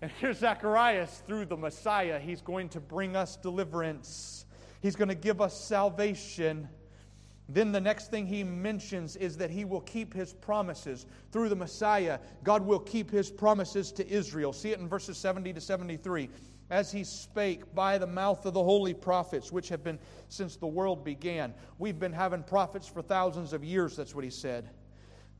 [0.00, 2.18] And here's Zacharias through the Messiah.
[2.18, 4.46] He's going to bring us deliverance,
[4.80, 6.68] he's going to give us salvation.
[7.48, 11.06] Then the next thing he mentions is that he will keep his promises.
[11.32, 14.52] Through the Messiah, God will keep his promises to Israel.
[14.52, 16.28] See it in verses 70 to 73.
[16.70, 20.66] As he spake by the mouth of the holy prophets, which have been since the
[20.66, 21.54] world began.
[21.78, 24.68] We've been having prophets for thousands of years, that's what he said.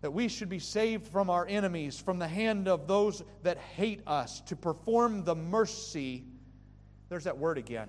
[0.01, 4.01] That we should be saved from our enemies, from the hand of those that hate
[4.07, 6.25] us, to perform the mercy.
[7.11, 7.89] There's that word again.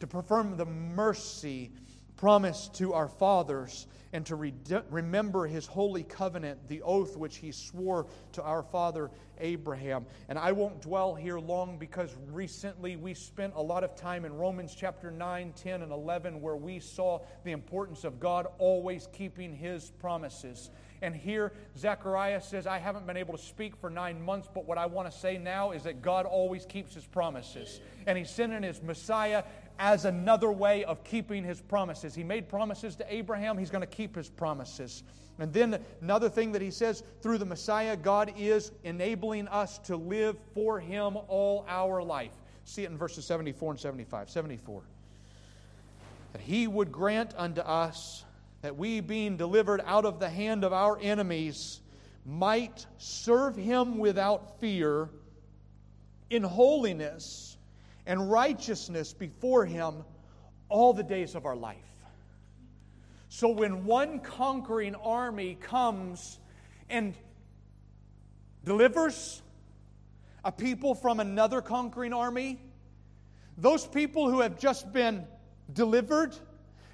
[0.00, 1.72] To perform the mercy
[2.16, 4.54] promise to our fathers and to re-
[4.90, 9.10] remember his holy covenant, the oath which he swore to our father
[9.40, 10.06] Abraham.
[10.28, 14.32] And I won't dwell here long because recently we spent a lot of time in
[14.32, 19.52] Romans chapter 9, 10, and 11 where we saw the importance of God always keeping
[19.52, 20.70] his promises.
[21.02, 24.78] And here, Zechariah says, I haven't been able to speak for nine months, but what
[24.78, 27.80] I want to say now is that God always keeps his promises.
[28.06, 29.42] And he's sending his Messiah
[29.78, 32.14] as another way of keeping his promises.
[32.14, 35.02] He made promises to Abraham, he's going to keep his promises.
[35.38, 39.96] And then another thing that he says through the Messiah, God is enabling us to
[39.96, 42.32] live for him all our life.
[42.64, 44.30] See it in verses 74 and 75.
[44.30, 44.82] 74.
[46.32, 48.24] That he would grant unto us
[48.62, 51.80] that we, being delivered out of the hand of our enemies,
[52.24, 55.10] might serve him without fear
[56.30, 57.53] in holiness
[58.06, 60.04] and righteousness before Him
[60.68, 61.76] all the days of our life.
[63.28, 66.38] So when one conquering army comes
[66.88, 67.14] and
[68.64, 69.42] delivers
[70.44, 72.60] a people from another conquering army,
[73.56, 75.24] those people who have just been
[75.72, 76.36] delivered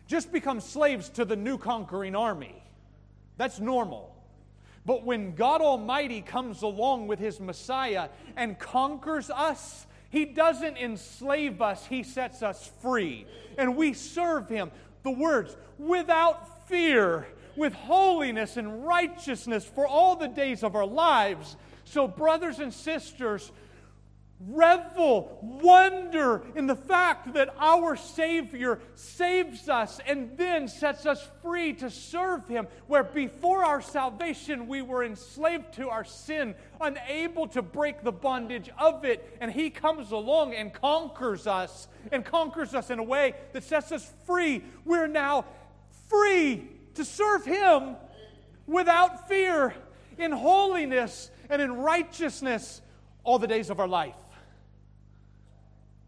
[0.06, 2.62] just become slaves to the new conquering army.
[3.36, 4.16] That's normal.
[4.84, 11.62] But when God Almighty comes along with His Messiah and conquers us, he doesn't enslave
[11.62, 13.26] us, He sets us free.
[13.56, 14.72] And we serve Him.
[15.04, 21.56] The words, without fear, with holiness and righteousness for all the days of our lives.
[21.84, 23.52] So, brothers and sisters,
[24.48, 31.74] revel, wonder in the fact that our Savior saves us and then sets us free
[31.74, 37.60] to serve Him, where before our salvation we were enslaved to our sin, unable to
[37.60, 39.36] break the bondage of it.
[39.40, 43.92] And He comes along and conquers us, and conquers us in a way that sets
[43.92, 44.64] us free.
[44.84, 45.44] We're now
[46.08, 47.96] free to serve Him
[48.66, 49.74] without fear,
[50.18, 52.82] in holiness and in righteousness
[53.24, 54.14] all the days of our life.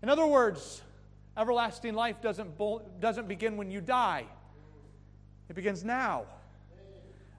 [0.03, 0.83] In other words,
[1.37, 2.59] everlasting life doesn't,
[3.01, 4.27] doesn't begin when you die,
[5.49, 6.25] it begins now.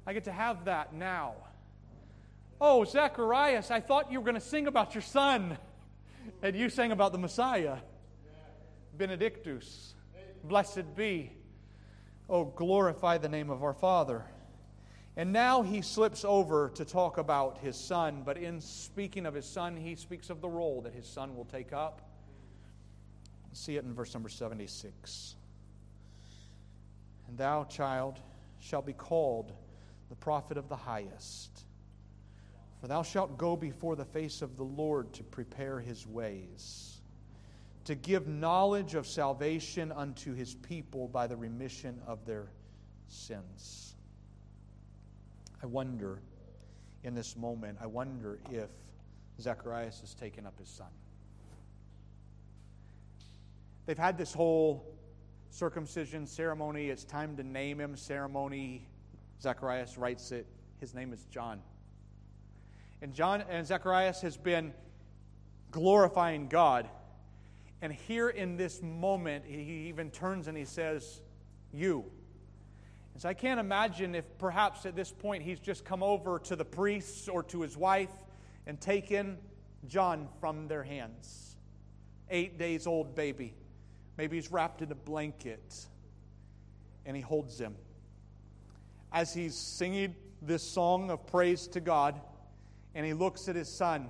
[0.06, 1.36] I get to have that now.
[2.60, 5.58] Oh, Zacharias, I thought you were going to sing about your son.
[6.42, 7.78] And you sang about the Messiah.
[8.98, 9.96] Benedictus.
[10.44, 11.32] Blessed be.
[12.30, 14.24] Oh, glorify the name of our Father.
[15.16, 19.46] And now he slips over to talk about his son, but in speaking of his
[19.46, 22.13] son, he speaks of the role that his son will take up.
[23.54, 25.36] See it in verse number 76.
[27.28, 28.20] And thou, child,
[28.60, 29.54] shalt be called
[30.10, 31.66] the prophet of the highest.
[32.82, 37.00] For thou shalt go before the face of the Lord to prepare his ways,
[37.86, 42.48] to give knowledge of salvation unto his people by the remission of their
[43.08, 43.96] sins.
[45.62, 46.20] I wonder
[47.04, 48.70] in this moment, I wonder if
[49.40, 50.88] Zacharias has taken up his son.
[53.86, 54.94] They've had this whole
[55.50, 56.90] circumcision ceremony.
[56.90, 58.88] It's time to name him ceremony.
[59.42, 60.48] Zacharias writes it.
[60.80, 61.62] His name is John.
[63.02, 64.74] And John and Zacharias has been
[65.72, 66.88] glorifying God.
[67.82, 71.22] And here in this moment, he even turns and he says,
[71.74, 72.06] You.
[73.14, 76.56] And so I can't imagine if perhaps at this point he's just come over to
[76.56, 78.10] the priests or to his wife
[78.66, 79.38] and taken
[79.88, 81.58] John from their hands.
[82.30, 83.54] Eight days old baby.
[84.18, 85.88] Maybe he's wrapped in a blanket
[87.06, 87.76] and he holds him.
[89.12, 92.20] As he's singing this song of praise to God,
[92.96, 94.08] and he looks at his son,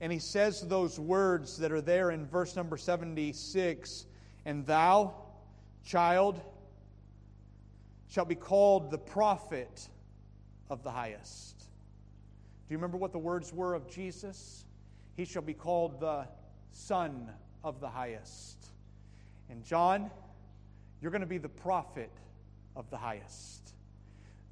[0.00, 4.06] and he says those words that are there in verse number 76
[4.44, 5.14] And thou,
[5.84, 6.40] child,
[8.08, 9.88] shalt be called the prophet
[10.70, 11.58] of the highest.
[11.58, 14.64] Do you remember what the words were of Jesus?
[15.16, 16.26] He shall be called the
[16.72, 17.30] Son
[17.64, 18.55] of the highest.
[19.50, 20.10] And John,
[21.00, 22.10] you're going to be the prophet
[22.74, 23.74] of the highest.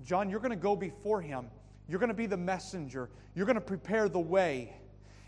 [0.04, 1.46] John, you're going to go before him.
[1.88, 3.10] You're going to be the messenger.
[3.34, 4.72] You're going to prepare the way.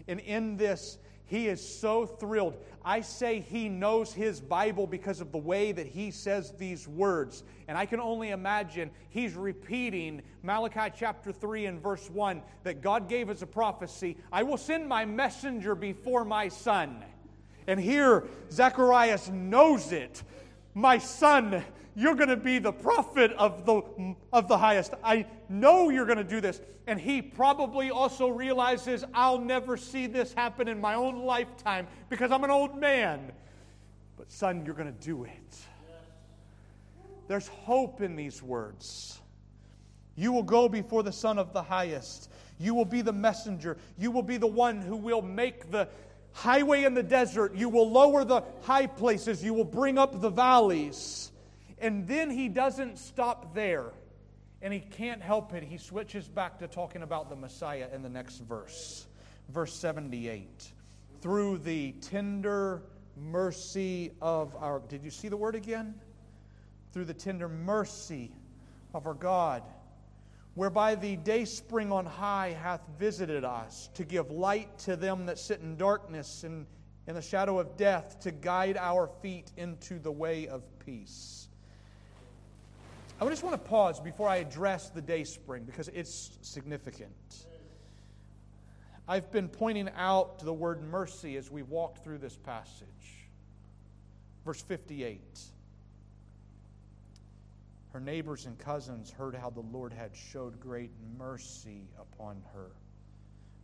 [0.08, 2.56] And in this, he is so thrilled.
[2.84, 7.42] I say he knows his Bible because of the way that he says these words.
[7.66, 13.08] And I can only imagine he's repeating Malachi chapter 3 and verse 1 that God
[13.08, 17.04] gave as a prophecy I will send my messenger before my son.
[17.66, 20.22] And here, Zacharias knows it.
[20.74, 21.64] My son,
[21.94, 23.82] you're going to be the prophet of the,
[24.32, 24.92] of the highest.
[25.02, 26.60] I know you're going to do this.
[26.86, 32.30] And he probably also realizes, I'll never see this happen in my own lifetime because
[32.30, 33.32] I'm an old man.
[34.16, 35.56] But, son, you're going to do it.
[37.28, 39.20] There's hope in these words.
[40.14, 42.30] You will go before the Son of the highest.
[42.58, 43.76] You will be the messenger.
[43.98, 45.88] You will be the one who will make the
[46.36, 47.54] highway in the desert.
[47.54, 49.42] You will lower the high places.
[49.42, 51.32] You will bring up the valleys.
[51.78, 53.92] And then he doesn't stop there.
[54.60, 55.62] And he can't help it.
[55.62, 59.06] He switches back to talking about the Messiah in the next verse.
[59.48, 60.72] Verse 78.
[61.22, 62.82] Through the tender
[63.16, 64.80] mercy of our.
[64.80, 65.94] Did you see the word again?
[66.92, 68.30] Through the tender mercy
[68.94, 69.62] of our God
[70.56, 75.38] whereby the day spring on high hath visited us, to give light to them that
[75.38, 76.66] sit in darkness and
[77.06, 81.48] in the shadow of death, to guide our feet into the way of peace.
[83.20, 87.46] I just want to pause before I address the day spring because it's significant.
[89.06, 93.28] I've been pointing out the word mercy as we walked through this passage.
[94.44, 95.20] Verse 58.
[97.96, 102.72] Her neighbors and cousins heard how the Lord had showed great mercy upon her.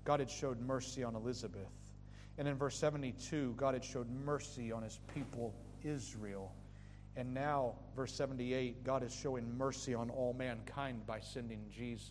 [0.05, 1.69] God had showed mercy on Elizabeth.
[2.39, 5.55] And in verse 72, God had showed mercy on his people
[5.85, 6.51] Israel.
[7.15, 12.09] And now, verse 78, God is showing mercy on all mankind by sending Jesus.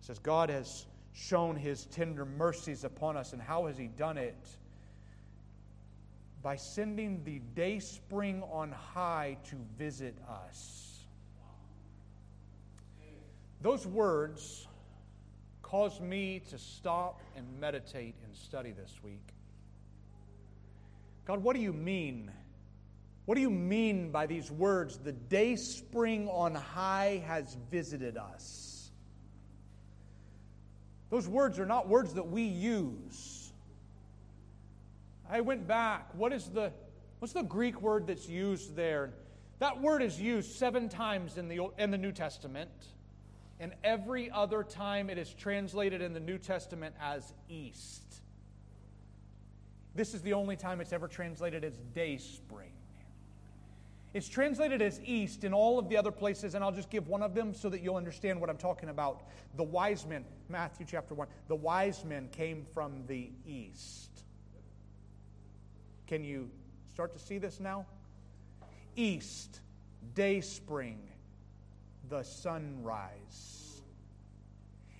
[0.00, 3.34] It says, God has shown his tender mercies upon us.
[3.34, 4.48] And how has he done it?
[6.42, 11.04] By sending the day spring on high to visit us.
[13.60, 14.66] Those words
[15.62, 19.34] caused me to stop and meditate and study this week.
[21.26, 22.30] God, what do you mean?
[23.26, 24.98] What do you mean by these words?
[24.98, 28.90] The day spring on high has visited us.
[31.10, 33.39] Those words are not words that we use.
[35.30, 36.12] I went back.
[36.14, 36.72] What is the
[37.20, 39.10] what's the Greek word that's used there?
[39.60, 42.70] That word is used seven times in the in the New Testament,
[43.60, 48.02] and every other time it is translated in the New Testament as east.
[49.94, 52.72] This is the only time it's ever translated as day spring.
[54.12, 57.22] It's translated as east in all of the other places, and I'll just give one
[57.22, 59.22] of them so that you'll understand what I'm talking about.
[59.56, 64.09] The wise men, Matthew chapter 1, the wise men came from the east.
[66.10, 66.50] Can you
[66.92, 67.86] start to see this now?
[68.96, 69.60] East,
[70.12, 70.98] day spring,
[72.08, 73.80] the sunrise.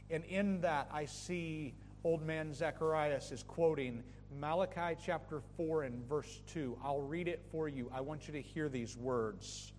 [0.09, 4.05] And in that, I see old man Zacharias is quoting
[4.39, 6.79] Malachi chapter 4 and verse 2.
[6.81, 7.91] I'll read it for you.
[7.93, 9.73] I want you to hear these words.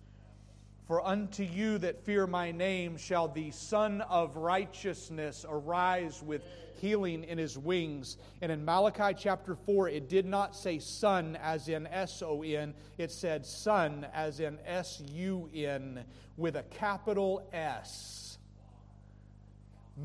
[0.86, 6.42] For unto you that fear my name shall the Sun of Righteousness arise with
[6.74, 8.16] healing in his wings.
[8.40, 12.74] And in Malachi chapter 4, it did not say son as in S O N,
[12.98, 16.04] it said sun as in S U N
[16.36, 18.31] with a capital S.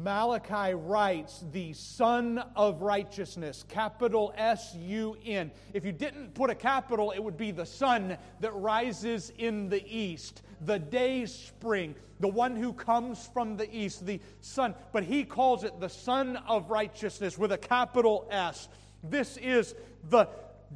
[0.03, 5.51] Malachi writes, the Sun of Righteousness, capital S U N.
[5.73, 9.83] If you didn't put a capital, it would be the sun that rises in the
[9.87, 14.75] east, the day spring, the one who comes from the east, the sun.
[14.91, 18.69] But he calls it the Sun of Righteousness with a capital S.
[19.03, 19.73] This is
[20.09, 20.29] the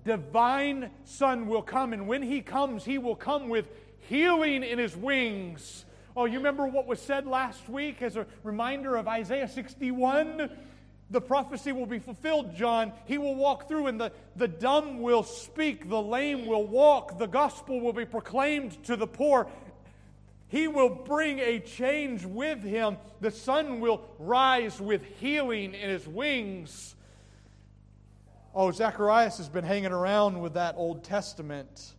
[0.03, 3.67] divine Son will come, and when he comes, he will come with
[3.99, 5.85] healing in his wings
[6.15, 10.49] Oh, you remember what was said last week as a reminder of Isaiah 61?
[11.09, 12.91] The prophecy will be fulfilled, John.
[13.05, 17.27] He will walk through, and the, the dumb will speak, the lame will walk, the
[17.27, 19.47] gospel will be proclaimed to the poor.
[20.49, 22.97] He will bring a change with him.
[23.21, 26.93] The sun will rise with healing in his wings.
[28.53, 31.93] Oh, Zacharias has been hanging around with that Old Testament.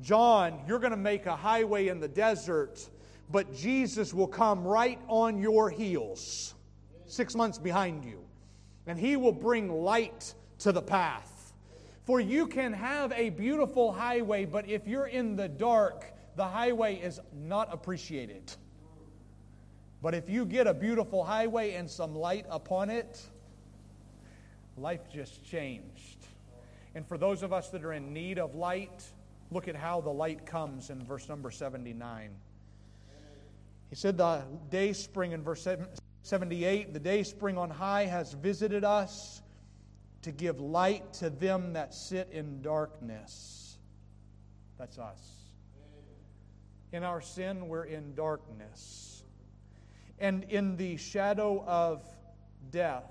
[0.00, 2.88] John, you're going to make a highway in the desert
[3.30, 6.54] but Jesus will come right on your heels,
[7.06, 8.24] six months behind you,
[8.86, 11.52] and he will bring light to the path.
[12.04, 16.06] For you can have a beautiful highway, but if you're in the dark,
[16.36, 18.50] the highway is not appreciated.
[20.00, 23.20] But if you get a beautiful highway and some light upon it,
[24.78, 26.18] life just changed.
[26.94, 29.04] And for those of us that are in need of light,
[29.50, 32.30] look at how the light comes in verse number 79.
[33.90, 35.66] He said, The day spring in verse
[36.22, 39.40] 78 the day spring on high has visited us
[40.22, 43.78] to give light to them that sit in darkness.
[44.78, 45.20] That's us.
[46.92, 49.22] In our sin, we're in darkness.
[50.18, 52.02] And in the shadow of
[52.70, 53.10] death,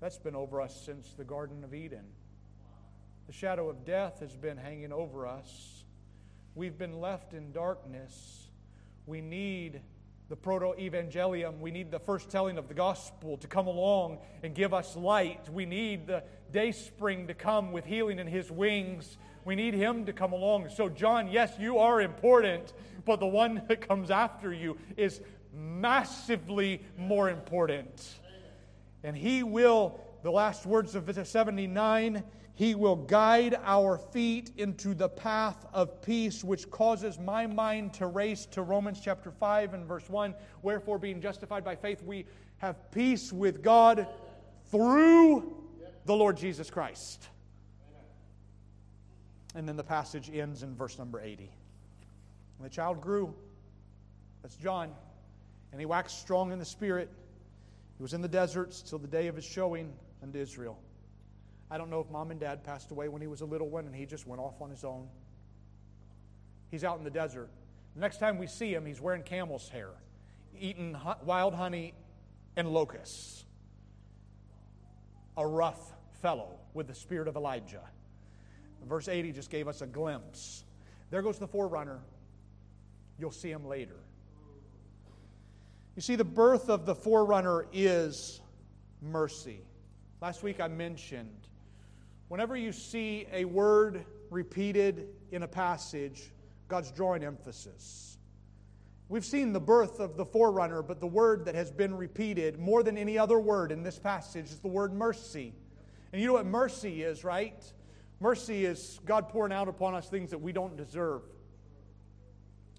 [0.00, 2.04] that's been over us since the Garden of Eden.
[3.26, 5.84] The shadow of death has been hanging over us.
[6.54, 8.47] We've been left in darkness
[9.08, 9.80] we need
[10.28, 11.60] the proto evangelium.
[11.60, 15.48] We need the first telling of the gospel to come along and give us light.
[15.48, 19.16] We need the day spring to come with healing in his wings.
[19.46, 20.68] We need him to come along.
[20.68, 22.74] So, John, yes, you are important,
[23.06, 25.22] but the one that comes after you is
[25.54, 28.16] massively more important.
[29.02, 32.22] And he will, the last words of 79,
[32.58, 38.08] he will guide our feet into the path of peace, which causes my mind to
[38.08, 40.34] race to Romans chapter 5 and verse 1.
[40.62, 44.08] Wherefore, being justified by faith, we have peace with God
[44.72, 45.54] through
[46.04, 47.28] the Lord Jesus Christ.
[49.54, 51.52] And then the passage ends in verse number 80.
[52.58, 53.32] And the child grew.
[54.42, 54.90] That's John.
[55.70, 57.08] And he waxed strong in the spirit.
[57.98, 59.92] He was in the deserts till the day of his showing
[60.24, 60.76] unto Israel.
[61.70, 63.86] I don't know if mom and dad passed away when he was a little one
[63.86, 65.08] and he just went off on his own.
[66.70, 67.50] He's out in the desert.
[67.94, 69.90] The next time we see him, he's wearing camel's hair,
[70.58, 71.94] eating wild honey
[72.56, 73.44] and locusts.
[75.36, 77.82] A rough fellow with the spirit of Elijah.
[78.86, 80.64] Verse 80 just gave us a glimpse.
[81.10, 82.00] There goes the forerunner.
[83.18, 83.96] You'll see him later.
[85.96, 88.40] You see, the birth of the forerunner is
[89.02, 89.60] mercy.
[90.20, 91.48] Last week I mentioned
[92.28, 96.30] Whenever you see a word repeated in a passage,
[96.68, 98.18] God's drawing emphasis.
[99.08, 102.82] We've seen the birth of the forerunner, but the word that has been repeated more
[102.82, 105.54] than any other word in this passage is the word mercy.
[106.12, 107.64] And you know what mercy is, right?
[108.20, 111.22] Mercy is God pouring out upon us things that we don't deserve.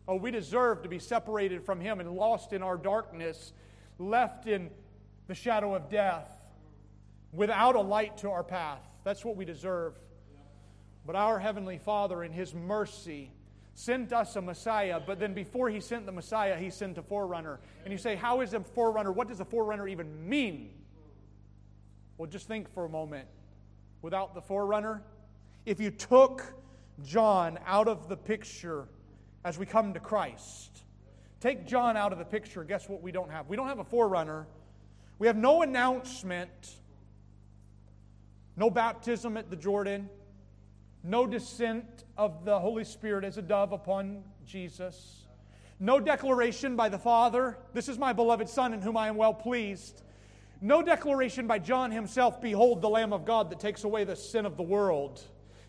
[0.08, 3.54] Oh, we deserve to be separated from Him and lost in our darkness,
[3.98, 4.70] left in
[5.28, 6.32] the shadow of death,
[7.32, 8.89] without a light to our path.
[9.04, 9.94] That's what we deserve.
[11.06, 13.32] But our Heavenly Father, in His mercy,
[13.74, 17.60] sent us a Messiah, but then before He sent the Messiah, He sent a forerunner.
[17.84, 19.12] And you say, How is a forerunner?
[19.12, 20.72] What does a forerunner even mean?
[22.18, 23.28] Well, just think for a moment.
[24.02, 25.02] Without the forerunner,
[25.66, 26.54] if you took
[27.04, 28.88] John out of the picture,
[29.44, 30.84] as we come to Christ.
[31.40, 32.64] Take John out of the picture.
[32.64, 33.48] Guess what we don't have?
[33.48, 34.48] We don't have a forerunner.
[35.18, 36.76] We have no announcement,
[38.60, 40.10] no baptism at the Jordan,
[41.02, 45.24] no descent of the Holy Spirit as a dove upon Jesus,
[45.80, 49.34] no declaration by the Father, This is my beloved Son in whom I am well
[49.34, 50.04] pleased.
[50.60, 54.46] No declaration by John himself, Behold the Lamb of God that takes away the sin
[54.46, 55.22] of the world.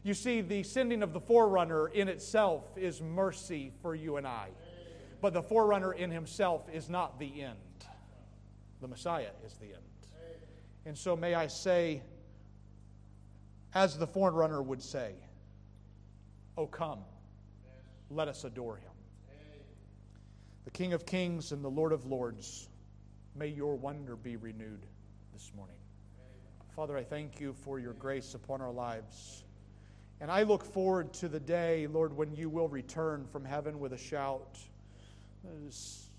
[0.02, 4.48] You see, the sending of the forerunner in itself is mercy for you and I.
[5.20, 7.56] But the forerunner in himself is not the end.
[8.80, 9.76] The Messiah is the end.
[10.86, 12.02] And so may I say,
[13.74, 15.14] as the forerunner would say,
[16.56, 17.00] Oh, come,
[18.10, 18.90] let us adore him.
[20.64, 22.68] The King of Kings and the Lord of Lords,
[23.34, 24.84] may your wonder be renewed
[25.32, 25.76] this morning.
[26.76, 29.44] Father, I thank you for your grace upon our lives.
[30.20, 33.94] And I look forward to the day, Lord, when you will return from heaven with
[33.94, 34.58] a shout,
[35.42, 36.10] this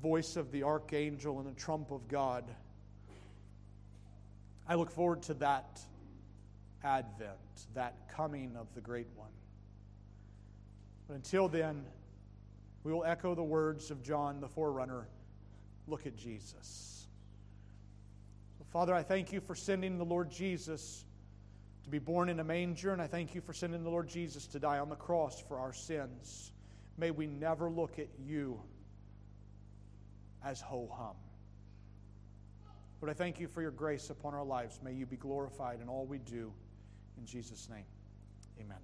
[0.00, 2.44] voice of the archangel and the trump of God.
[4.66, 5.80] I look forward to that
[6.84, 9.30] advent, that coming of the great one.
[11.08, 11.84] But until then,
[12.84, 15.06] we will echo the words of John the forerunner
[15.86, 17.06] look at Jesus.
[18.72, 21.04] Father, I thank you for sending the Lord Jesus
[21.84, 24.46] to be born in a manger, and I thank you for sending the Lord Jesus
[24.46, 26.52] to die on the cross for our sins.
[26.96, 28.58] May we never look at you
[30.42, 31.16] as ho hum.
[33.02, 34.80] Lord, I thank you for your grace upon our lives.
[34.82, 36.50] May you be glorified in all we do.
[37.18, 37.84] In Jesus' name,
[38.60, 38.82] amen.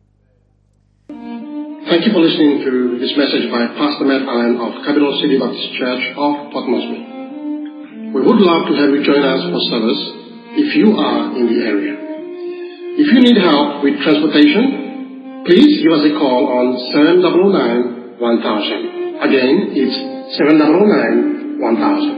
[1.88, 5.72] Thank you for listening to this message by Pastor Matt Allen of Capital City Baptist
[5.80, 8.12] Church of Port Moresby.
[8.12, 10.02] We would love to have you join us for service
[10.60, 11.94] if you are in the area.
[13.00, 19.24] If you need help with transportation, please give us a call on 709 1000.
[19.24, 19.96] Again, it's
[20.36, 22.17] 709 1000.